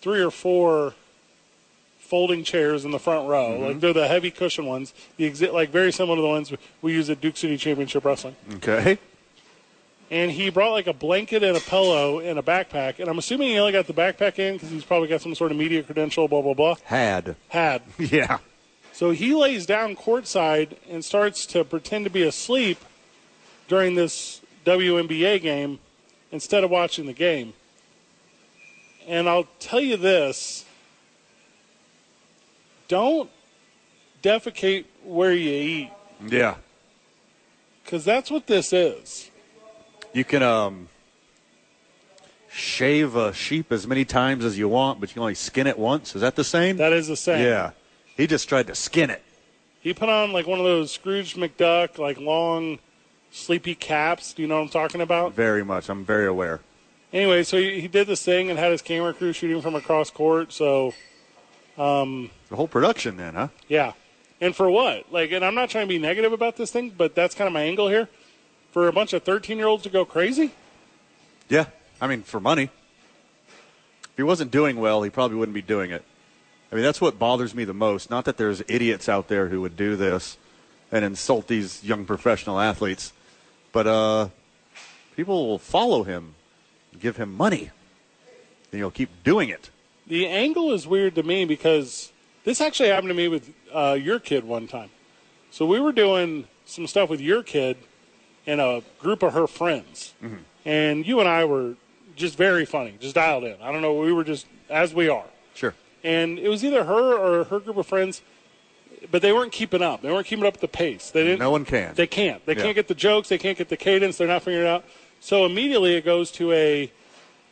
three 0.00 0.22
or 0.22 0.30
four 0.30 0.94
folding 2.04 2.44
chairs 2.44 2.84
in 2.84 2.90
the 2.90 2.98
front 2.98 3.28
row. 3.28 3.52
Mm-hmm. 3.52 3.64
Like 3.64 3.80
they're 3.80 3.92
the 3.92 4.08
heavy 4.08 4.30
cushion 4.30 4.66
ones, 4.66 4.92
the 5.16 5.28
exi- 5.30 5.52
like 5.52 5.70
very 5.70 5.90
similar 5.90 6.16
to 6.16 6.22
the 6.22 6.28
ones 6.28 6.52
we 6.82 6.92
use 6.92 7.08
at 7.10 7.20
Duke 7.20 7.36
City 7.36 7.56
Championship 7.56 8.04
Wrestling. 8.04 8.36
Okay. 8.56 8.98
And 10.10 10.30
he 10.30 10.50
brought 10.50 10.72
like 10.72 10.86
a 10.86 10.92
blanket 10.92 11.42
and 11.42 11.56
a 11.56 11.60
pillow 11.60 12.20
and 12.20 12.38
a 12.38 12.42
backpack. 12.42 12.98
And 12.98 13.08
I'm 13.08 13.18
assuming 13.18 13.48
he 13.48 13.58
only 13.58 13.72
got 13.72 13.86
the 13.86 13.94
backpack 13.94 14.38
in 14.38 14.54
because 14.54 14.70
he's 14.70 14.84
probably 14.84 15.08
got 15.08 15.22
some 15.22 15.34
sort 15.34 15.50
of 15.50 15.56
media 15.56 15.82
credential. 15.82 16.28
Blah 16.28 16.42
blah 16.42 16.54
blah. 16.54 16.76
Had. 16.84 17.36
Had. 17.48 17.82
Yeah. 17.98 18.38
So 18.92 19.10
he 19.10 19.34
lays 19.34 19.66
down 19.66 19.96
courtside 19.96 20.76
and 20.88 21.04
starts 21.04 21.46
to 21.46 21.64
pretend 21.64 22.04
to 22.04 22.10
be 22.10 22.22
asleep 22.22 22.78
during 23.66 23.96
this 23.96 24.40
WNBA 24.64 25.42
game 25.42 25.80
instead 26.30 26.62
of 26.62 26.70
watching 26.70 27.06
the 27.06 27.12
game. 27.12 27.54
And 29.08 29.28
I'll 29.28 29.48
tell 29.58 29.80
you 29.80 29.96
this 29.96 30.64
don't 32.94 33.28
defecate 34.22 34.84
where 35.02 35.32
you 35.32 35.50
eat 35.50 35.90
Yeah. 36.24 36.54
because 37.82 38.04
that's 38.04 38.30
what 38.30 38.46
this 38.46 38.72
is. 38.72 39.30
You 40.12 40.24
can 40.24 40.44
um, 40.44 40.88
shave 42.50 43.16
a 43.16 43.32
sheep 43.34 43.72
as 43.72 43.84
many 43.86 44.04
times 44.04 44.44
as 44.44 44.56
you 44.56 44.68
want, 44.68 45.00
but 45.00 45.08
you 45.10 45.14
can 45.14 45.22
only 45.22 45.34
skin 45.34 45.66
it 45.66 45.76
once. 45.76 46.14
Is 46.14 46.20
that 46.22 46.36
the 46.36 46.44
same? 46.44 46.76
That 46.76 46.92
is 46.92 47.08
the 47.08 47.16
same. 47.16 47.42
yeah. 47.44 47.72
He 48.16 48.28
just 48.28 48.48
tried 48.48 48.68
to 48.68 48.76
skin 48.76 49.10
it. 49.10 49.22
He 49.80 49.92
put 49.92 50.08
on 50.08 50.32
like 50.32 50.46
one 50.46 50.60
of 50.60 50.64
those 50.64 50.92
Scrooge 50.92 51.34
McDuck, 51.34 51.98
like 51.98 52.18
long, 52.20 52.78
sleepy 53.32 53.74
caps. 53.74 54.32
Do 54.32 54.42
you 54.42 54.48
know 54.48 54.54
what 54.56 54.62
I'm 54.62 54.68
talking 54.68 55.00
about? 55.00 55.34
Very 55.34 55.64
much. 55.64 55.88
I'm 55.88 56.04
very 56.04 56.26
aware. 56.28 56.60
Anyway, 57.12 57.42
so 57.42 57.58
he, 57.58 57.80
he 57.80 57.88
did 57.88 58.06
this 58.06 58.24
thing 58.24 58.50
and 58.50 58.58
had 58.58 58.70
his 58.70 58.82
camera 58.82 59.12
crew 59.12 59.32
shooting 59.32 59.60
from 59.60 59.74
across 59.74 60.10
court. 60.10 60.52
So 60.52 60.94
The 62.54 62.58
whole 62.58 62.68
production, 62.68 63.16
then, 63.16 63.34
huh? 63.34 63.48
yeah, 63.66 63.94
and 64.40 64.54
for 64.54 64.70
what? 64.70 65.12
Like, 65.12 65.32
and 65.32 65.44
I'm 65.44 65.56
not 65.56 65.70
trying 65.70 65.86
to 65.86 65.92
be 65.92 65.98
negative 65.98 66.32
about 66.32 66.54
this 66.54 66.70
thing, 66.70 66.90
but 66.96 67.12
that's 67.12 67.34
kind 67.34 67.48
of 67.48 67.52
my 67.52 67.62
angle 67.62 67.88
here. 67.88 68.08
For 68.70 68.86
a 68.86 68.92
bunch 68.92 69.12
of 69.12 69.24
13 69.24 69.58
year 69.58 69.66
olds 69.66 69.82
to 69.82 69.88
go 69.88 70.04
crazy. 70.04 70.52
Yeah. 71.48 71.66
I 72.00 72.06
mean, 72.06 72.22
for 72.22 72.38
money. 72.38 72.70
If 74.04 74.16
he 74.16 74.22
wasn't 74.22 74.52
doing 74.52 74.76
well, 74.76 75.02
he 75.02 75.10
probably 75.10 75.36
wouldn't 75.36 75.56
be 75.56 75.62
doing 75.62 75.90
it. 75.90 76.04
I 76.70 76.76
mean, 76.76 76.84
that's 76.84 77.00
what 77.00 77.18
bothers 77.18 77.56
me 77.56 77.64
the 77.64 77.74
most. 77.74 78.08
Not 78.08 78.24
that 78.26 78.36
there's 78.36 78.62
idiots 78.68 79.08
out 79.08 79.26
there 79.26 79.48
who 79.48 79.60
would 79.62 79.76
do 79.76 79.96
this 79.96 80.38
and 80.92 81.04
insult 81.04 81.48
these 81.48 81.82
young 81.82 82.04
professional 82.04 82.60
athletes, 82.60 83.12
but 83.72 83.88
uh, 83.88 84.28
people 85.16 85.48
will 85.48 85.58
follow 85.58 86.04
him, 86.04 86.36
give 87.00 87.16
him 87.16 87.34
money, 87.34 87.72
and 88.70 88.78
he'll 88.78 88.92
keep 88.92 89.24
doing 89.24 89.48
it. 89.48 89.70
The 90.06 90.28
angle 90.28 90.70
is 90.70 90.86
weird 90.86 91.16
to 91.16 91.24
me 91.24 91.46
because 91.46 92.12
this 92.44 92.60
actually 92.60 92.88
happened 92.90 93.08
to 93.10 93.14
me 93.14 93.28
with 93.28 93.52
uh, 93.72 93.96
your 94.00 94.18
kid 94.18 94.44
one 94.44 94.66
time. 94.66 94.90
So 95.50 95.66
we 95.66 95.80
were 95.80 95.92
doing 95.92 96.46
some 96.64 96.86
stuff 96.86 97.08
with 97.10 97.20
your 97.20 97.42
kid 97.42 97.76
and 98.46 98.60
a 98.60 98.82
group 98.98 99.22
of 99.22 99.32
her 99.32 99.46
friends, 99.46 100.14
and 100.64 101.06
you 101.06 101.20
and 101.20 101.28
I 101.28 101.44
were 101.44 101.74
just 102.16 102.36
very 102.36 102.64
funny, 102.64 102.94
just 103.00 103.14
dialed 103.14 103.44
in. 103.44 103.56
I 103.62 103.72
don't 103.72 103.82
know, 103.82 103.94
we 103.94 104.12
were 104.12 104.24
just 104.24 104.46
as 104.70 104.92
we 104.94 105.08
are. 105.08 105.24
Sure. 105.54 105.74
and 106.02 106.38
it 106.38 106.48
was 106.48 106.64
either 106.64 106.84
her 106.84 107.16
or 107.16 107.44
her 107.44 107.60
group 107.60 107.76
of 107.76 107.86
friends, 107.86 108.20
but 109.10 109.22
they 109.22 109.32
weren't 109.32 109.52
keeping 109.52 109.82
up. 109.82 110.02
They 110.02 110.10
weren't 110.10 110.26
keeping 110.26 110.44
up 110.44 110.54
with 110.54 110.60
the 110.60 110.68
pace. 110.68 111.10
They 111.10 111.22
didn't. 111.24 111.38
No 111.38 111.50
one 111.52 111.64
can. 111.64 111.94
They 111.94 112.06
can't. 112.08 112.44
They 112.44 112.54
Yeah. 112.56 112.62
can't 112.62 112.74
get 112.74 112.88
the 112.88 112.94
jokes. 112.94 113.28
They 113.28 113.38
can't 113.38 113.56
get 113.56 113.68
the 113.68 113.76
cadence. 113.76 114.18
They're 114.18 114.26
not 114.28 114.42
figuring 114.42 114.66
it 114.66 114.68
out. 114.68 114.84
So 115.20 115.46
immediately 115.46 115.94
it 115.94 116.04
goes 116.04 116.30
to 116.32 116.52
a, 116.52 116.90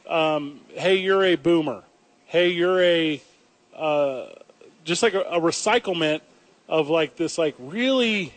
um, 0.08 0.60
hey, 0.74 0.96
you're 0.96 1.24
a 1.24 1.36
boomer. 1.36 1.84
Hey, 2.26 2.48
you're 2.48 2.82
a, 2.82 3.22
uh, 3.74 4.26
just 4.84 5.02
like 5.02 5.14
a, 5.14 5.20
a 5.22 5.40
recyclement 5.40 6.20
of 6.68 6.88
like 6.88 7.16
this 7.16 7.38
like 7.38 7.54
really. 7.58 8.32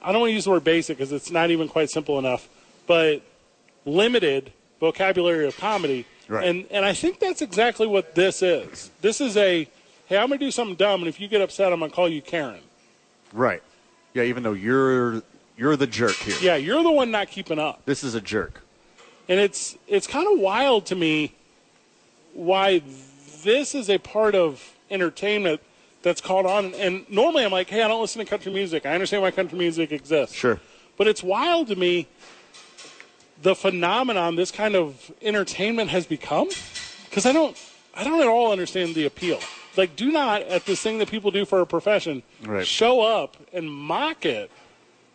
I 0.00 0.12
don't 0.12 0.20
want 0.20 0.30
to 0.30 0.34
use 0.34 0.44
the 0.44 0.50
word 0.50 0.64
basic 0.64 0.96
because 0.96 1.12
it's 1.12 1.30
not 1.30 1.50
even 1.50 1.68
quite 1.68 1.90
simple 1.90 2.18
enough, 2.18 2.48
but 2.86 3.20
limited 3.84 4.52
vocabulary 4.80 5.46
of 5.46 5.56
comedy. 5.56 6.06
Right. 6.28 6.46
And 6.46 6.66
and 6.70 6.84
I 6.84 6.92
think 6.94 7.18
that's 7.20 7.42
exactly 7.42 7.86
what 7.86 8.14
this 8.14 8.42
is. 8.42 8.90
This 9.00 9.20
is 9.20 9.36
a 9.36 9.68
hey, 10.06 10.16
I'm 10.16 10.28
gonna 10.28 10.38
do 10.38 10.50
something 10.50 10.76
dumb, 10.76 11.00
and 11.00 11.08
if 11.08 11.18
you 11.20 11.26
get 11.28 11.40
upset, 11.40 11.72
I'm 11.72 11.80
gonna 11.80 11.90
call 11.92 12.08
you 12.08 12.22
Karen. 12.22 12.60
Right. 13.32 13.62
Yeah, 14.14 14.22
even 14.24 14.42
though 14.42 14.52
you're 14.52 15.22
you're 15.56 15.76
the 15.76 15.86
jerk 15.86 16.14
here. 16.14 16.36
Yeah, 16.40 16.56
you're 16.56 16.82
the 16.82 16.90
one 16.92 17.10
not 17.10 17.28
keeping 17.28 17.58
up, 17.58 17.84
This 17.84 18.04
is 18.04 18.14
a 18.14 18.20
jerk. 18.20 18.62
and 19.28 19.40
it's 19.40 19.76
it's 19.88 20.06
kind 20.06 20.28
of 20.32 20.38
wild 20.38 20.86
to 20.86 20.94
me 20.94 21.34
why 22.34 22.82
this 23.42 23.74
is 23.74 23.90
a 23.90 23.98
part 23.98 24.34
of 24.36 24.74
entertainment 24.90 25.60
that's 26.02 26.20
caught 26.20 26.46
on. 26.46 26.74
And 26.74 27.08
normally 27.10 27.44
I'm 27.44 27.50
like, 27.52 27.68
hey, 27.68 27.82
I 27.82 27.88
don't 27.88 28.00
listen 28.00 28.20
to 28.20 28.24
country 28.28 28.52
music. 28.52 28.86
I 28.86 28.94
understand 28.94 29.22
why 29.22 29.30
country 29.30 29.58
music 29.58 29.92
exists. 29.92 30.34
Sure. 30.34 30.60
But 30.96 31.06
it's 31.08 31.22
wild 31.22 31.68
to 31.68 31.76
me 31.76 32.06
the 33.42 33.54
phenomenon 33.54 34.36
this 34.36 34.50
kind 34.50 34.74
of 34.74 35.12
entertainment 35.22 35.90
has 35.90 36.06
become 36.06 36.48
because 37.08 37.24
I 37.26 37.32
don't 37.32 37.56
I 37.94 38.04
don't 38.04 38.20
at 38.20 38.26
all 38.28 38.52
understand 38.52 38.94
the 38.94 39.06
appeal. 39.06 39.40
Like, 39.76 39.94
do 39.96 40.10
not 40.10 40.42
at 40.42 40.66
this 40.66 40.80
thing 40.80 40.98
that 40.98 41.08
people 41.08 41.30
do 41.30 41.44
for 41.44 41.60
a 41.60 41.66
profession 41.66 42.22
Right. 42.44 42.66
show 42.66 43.00
up 43.00 43.36
and 43.52 43.70
mock 43.70 44.24
it. 44.26 44.50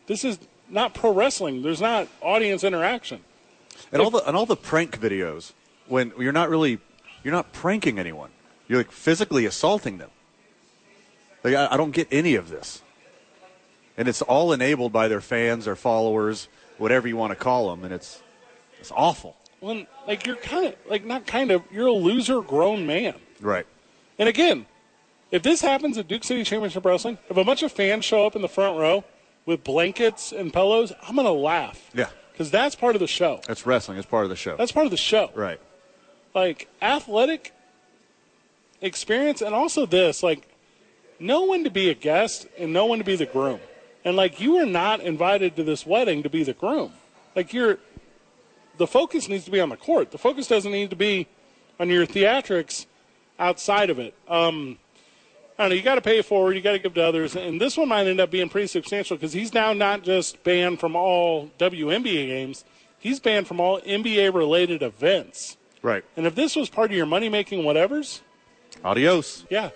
This 0.08 0.24
is 0.24 0.40
not 0.70 0.94
pro 0.94 1.12
wrestling. 1.14 1.62
There's 1.64 1.82
not 1.82 2.08
audience 2.22 2.64
interaction. 2.64 3.22
And 3.92 4.02
all 4.02 4.10
the 4.10 4.26
and 4.28 4.38
all 4.38 4.46
the 4.46 4.56
prank 4.56 5.00
videos 5.00 5.52
when 5.88 6.14
you're 6.18 6.32
not 6.32 6.50
really 6.50 6.80
you're 7.24 7.34
not 7.34 7.52
pranking 7.54 8.00
anyone. 8.00 8.30
You're 8.68 8.80
like 8.80 8.92
physically 8.92 9.46
assaulting 9.46 9.98
them. 9.98 10.10
Like 11.44 11.56
I, 11.56 11.70
I 11.72 11.78
don't 11.78 11.92
get 11.92 12.08
any 12.12 12.36
of 12.36 12.50
this. 12.50 12.82
And 13.98 14.08
it's 14.08 14.22
all 14.22 14.54
enabled 14.54 14.92
by 14.92 15.08
their 15.08 15.22
fans, 15.22 15.66
their 15.66 15.76
followers, 15.76 16.48
whatever 16.78 17.08
you 17.08 17.16
want 17.16 17.32
to 17.32 17.36
call 17.36 17.70
them, 17.70 17.84
and 17.84 17.94
it's 17.94 18.22
it's 18.80 18.92
awful. 18.96 19.38
When 19.60 19.88
like 20.08 20.26
you're 20.26 20.36
kind 20.36 20.68
of 20.68 20.76
like 20.90 21.06
not 21.06 21.28
kind 21.28 21.52
of 21.52 21.64
you're 21.72 21.88
a 21.88 21.92
loser 21.94 22.42
grown 22.42 22.88
man. 22.88 23.16
Right. 23.40 23.68
And 24.18 24.28
again, 24.28 24.66
if 25.32 25.42
this 25.44 25.62
happens 25.62 25.98
at 25.98 26.08
Duke 26.08 26.24
City 26.24 26.44
Championship 26.44 26.86
Wrestling, 26.86 27.18
if 27.30 27.38
a 27.38 27.44
bunch 27.44 27.64
of 27.64 27.72
fans 27.72 28.06
show 28.06 28.26
up 28.26 28.36
in 28.36 28.42
the 28.42 28.48
front 28.48 28.80
row 28.80 29.04
with 29.46 29.64
blankets 29.64 30.32
and 30.32 30.54
pillows, 30.54 30.94
I'm 31.08 31.16
going 31.16 31.26
to 31.26 31.32
laugh. 31.34 31.90
Yeah. 31.94 32.10
Because 32.32 32.52
that's 32.52 32.76
part 32.76 32.96
of 32.96 33.00
the 33.00 33.08
show. 33.08 33.42
That's 33.48 33.66
wrestling. 33.66 33.98
It's 33.98 34.08
part 34.08 34.24
of 34.24 34.30
the 34.30 34.36
show. 34.36 34.56
That's 34.58 34.72
part 34.72 34.86
of 34.86 34.92
the 34.92 34.98
show. 34.98 35.32
right. 35.36 35.60
Like 36.36 36.68
athletic 36.82 37.52
experience 38.84 39.42
and 39.42 39.56
also 39.56 39.88
this, 39.88 40.22
like 40.22 40.48
know 41.20 41.46
when 41.46 41.64
to 41.64 41.72
be 41.72 41.90
a 41.90 41.96
guest 41.96 42.46
and 42.60 42.72
know 42.72 42.86
when 42.86 43.00
to 43.00 43.06
be 43.06 43.16
the 43.16 43.26
groom. 43.26 43.60
And 44.06 44.16
like 44.16 44.40
you 44.40 44.58
are 44.58 44.66
not 44.66 45.00
invited 45.02 45.56
to 45.56 45.64
this 45.64 45.86
wedding 45.86 46.22
to 46.24 46.30
be 46.30 46.44
the 46.44 46.54
groom. 46.54 46.92
Like 47.36 47.54
you're 47.54 47.80
the 48.78 48.88
focus 48.88 49.28
needs 49.28 49.46
to 49.46 49.52
be 49.52 49.60
on 49.60 49.70
the 49.70 49.78
court. 49.78 50.12
The 50.12 50.18
focus 50.18 50.48
doesn't 50.48 50.72
need 50.72 50.90
to 50.90 50.96
be 50.96 51.28
on 51.80 51.90
your 51.90 52.06
theatrics 52.06 52.86
outside 53.40 53.90
of 53.90 54.00
it. 54.00 54.14
Um, 54.28 54.78
I 55.58 55.64
don't 55.64 55.70
know. 55.70 55.76
You 55.76 55.82
got 55.82 55.96
to 55.96 56.02
pay 56.02 56.20
it 56.20 56.26
forward. 56.26 56.56
You 56.56 56.62
got 56.62 56.72
to 56.74 56.80
give 56.80 56.96
to 56.96 57.04
others, 57.04 57.36
and 57.36 57.62
this 57.62 57.78
one 57.78 57.88
might 57.88 58.08
end 58.08 58.20
up 58.20 58.32
being 58.32 58.50
pretty 58.50 58.68
substantial 58.68 59.16
because 59.16 59.34
he's 59.34 59.54
now 59.54 59.72
not 59.74 60.04
just 60.04 60.44
banned 60.44 60.80
from 60.80 60.96
all 60.96 61.52
WNBA 61.60 62.28
games. 62.28 62.66
He's 62.98 63.20
banned 63.20 63.48
from 63.48 63.60
all 63.60 63.80
NBA 63.82 64.34
related 64.34 64.82
events. 64.82 65.58
Right. 65.84 66.04
And 66.18 66.26
if 66.26 66.34
this 66.34 66.56
was 66.56 66.70
part 66.70 66.90
of 66.90 66.98
your 66.98 67.06
money 67.06 67.30
making 67.30 67.64
whatevers, 67.64 68.22
Adios. 68.84 69.46
yeah. 69.50 69.70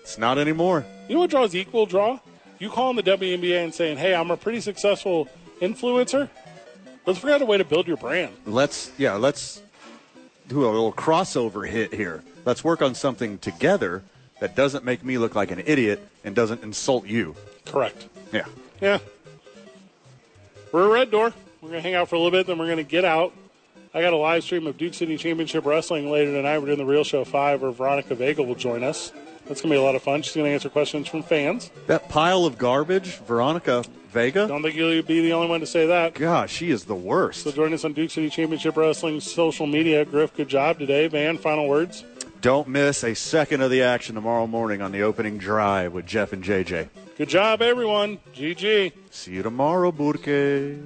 It's 0.00 0.18
not 0.18 0.36
anymore. 0.36 0.84
You 1.08 1.14
know 1.14 1.20
what 1.20 1.30
draws 1.30 1.54
equal 1.54 1.86
draw? 1.86 2.18
You 2.58 2.70
calling 2.70 2.96
the 2.96 3.02
WNBA 3.04 3.62
and 3.64 3.72
saying, 3.74 3.98
"Hey, 3.98 4.14
I'm 4.14 4.30
a 4.32 4.36
pretty 4.36 4.60
successful 4.60 5.28
influencer." 5.60 6.28
Let's 7.06 7.18
figure 7.20 7.34
out 7.34 7.42
a 7.42 7.46
way 7.46 7.58
to 7.58 7.64
build 7.64 7.86
your 7.86 7.96
brand. 7.96 8.32
Let's 8.44 8.90
yeah, 8.98 9.14
let's 9.14 9.62
do 10.48 10.64
a 10.64 10.70
little 10.70 10.92
crossover 10.92 11.68
hit 11.68 11.94
here. 11.94 12.22
Let's 12.44 12.64
work 12.64 12.82
on 12.82 12.94
something 12.96 13.38
together 13.38 14.02
that 14.40 14.56
doesn't 14.56 14.84
make 14.84 15.04
me 15.04 15.18
look 15.18 15.36
like 15.36 15.52
an 15.52 15.62
idiot 15.64 16.04
and 16.24 16.34
doesn't 16.34 16.64
insult 16.64 17.06
you. 17.06 17.36
Correct. 17.64 18.08
Yeah. 18.32 18.46
Yeah. 18.80 18.98
We're 20.72 20.86
at 20.86 20.92
Red 20.92 21.10
Door. 21.12 21.32
We're 21.60 21.68
going 21.70 21.82
to 21.82 21.88
hang 21.88 21.94
out 21.94 22.08
for 22.08 22.16
a 22.16 22.18
little 22.18 22.32
bit, 22.32 22.48
then 22.48 22.58
we're 22.58 22.66
going 22.66 22.78
to 22.78 22.82
get 22.82 23.04
out. 23.04 23.32
I 23.94 24.00
got 24.00 24.14
a 24.14 24.16
live 24.16 24.42
stream 24.42 24.66
of 24.66 24.78
Duke 24.78 24.94
City 24.94 25.18
Championship 25.18 25.66
Wrestling 25.66 26.10
later 26.10 26.32
tonight. 26.32 26.58
We're 26.58 26.66
doing 26.66 26.78
the 26.78 26.86
Real 26.86 27.04
Show 27.04 27.24
5 27.24 27.60
where 27.60 27.70
Veronica 27.72 28.14
Vega 28.14 28.42
will 28.42 28.54
join 28.54 28.82
us. 28.82 29.12
That's 29.46 29.60
going 29.60 29.68
to 29.70 29.74
be 29.74 29.76
a 29.76 29.82
lot 29.82 29.94
of 29.94 30.02
fun. 30.02 30.22
She's 30.22 30.34
going 30.34 30.46
to 30.46 30.50
answer 30.50 30.70
questions 30.70 31.08
from 31.08 31.22
fans. 31.22 31.70
That 31.88 32.08
pile 32.08 32.46
of 32.46 32.56
garbage, 32.56 33.16
Veronica 33.18 33.84
Vega. 34.10 34.46
Don't 34.48 34.62
think 34.62 34.76
you'll 34.76 35.02
be 35.02 35.20
the 35.20 35.34
only 35.34 35.48
one 35.48 35.60
to 35.60 35.66
say 35.66 35.86
that. 35.88 36.14
God, 36.14 36.48
she 36.48 36.70
is 36.70 36.84
the 36.86 36.94
worst. 36.94 37.42
So 37.42 37.52
join 37.52 37.74
us 37.74 37.84
on 37.84 37.92
Duke 37.92 38.10
City 38.10 38.30
Championship 38.30 38.78
Wrestling's 38.78 39.30
social 39.30 39.66
media. 39.66 40.06
Griff, 40.06 40.34
good 40.34 40.48
job 40.48 40.78
today. 40.78 41.06
Van, 41.08 41.36
final 41.36 41.68
words. 41.68 42.02
Don't 42.40 42.68
miss 42.68 43.04
a 43.04 43.14
second 43.14 43.60
of 43.60 43.70
the 43.70 43.82
action 43.82 44.14
tomorrow 44.14 44.46
morning 44.46 44.80
on 44.80 44.92
the 44.92 45.02
opening 45.02 45.36
drive 45.36 45.92
with 45.92 46.06
Jeff 46.06 46.32
and 46.32 46.42
JJ. 46.42 46.88
Good 47.18 47.28
job, 47.28 47.60
everyone. 47.60 48.20
GG. 48.34 48.92
See 49.10 49.32
you 49.32 49.42
tomorrow, 49.42 49.92
Burke. 49.92 50.78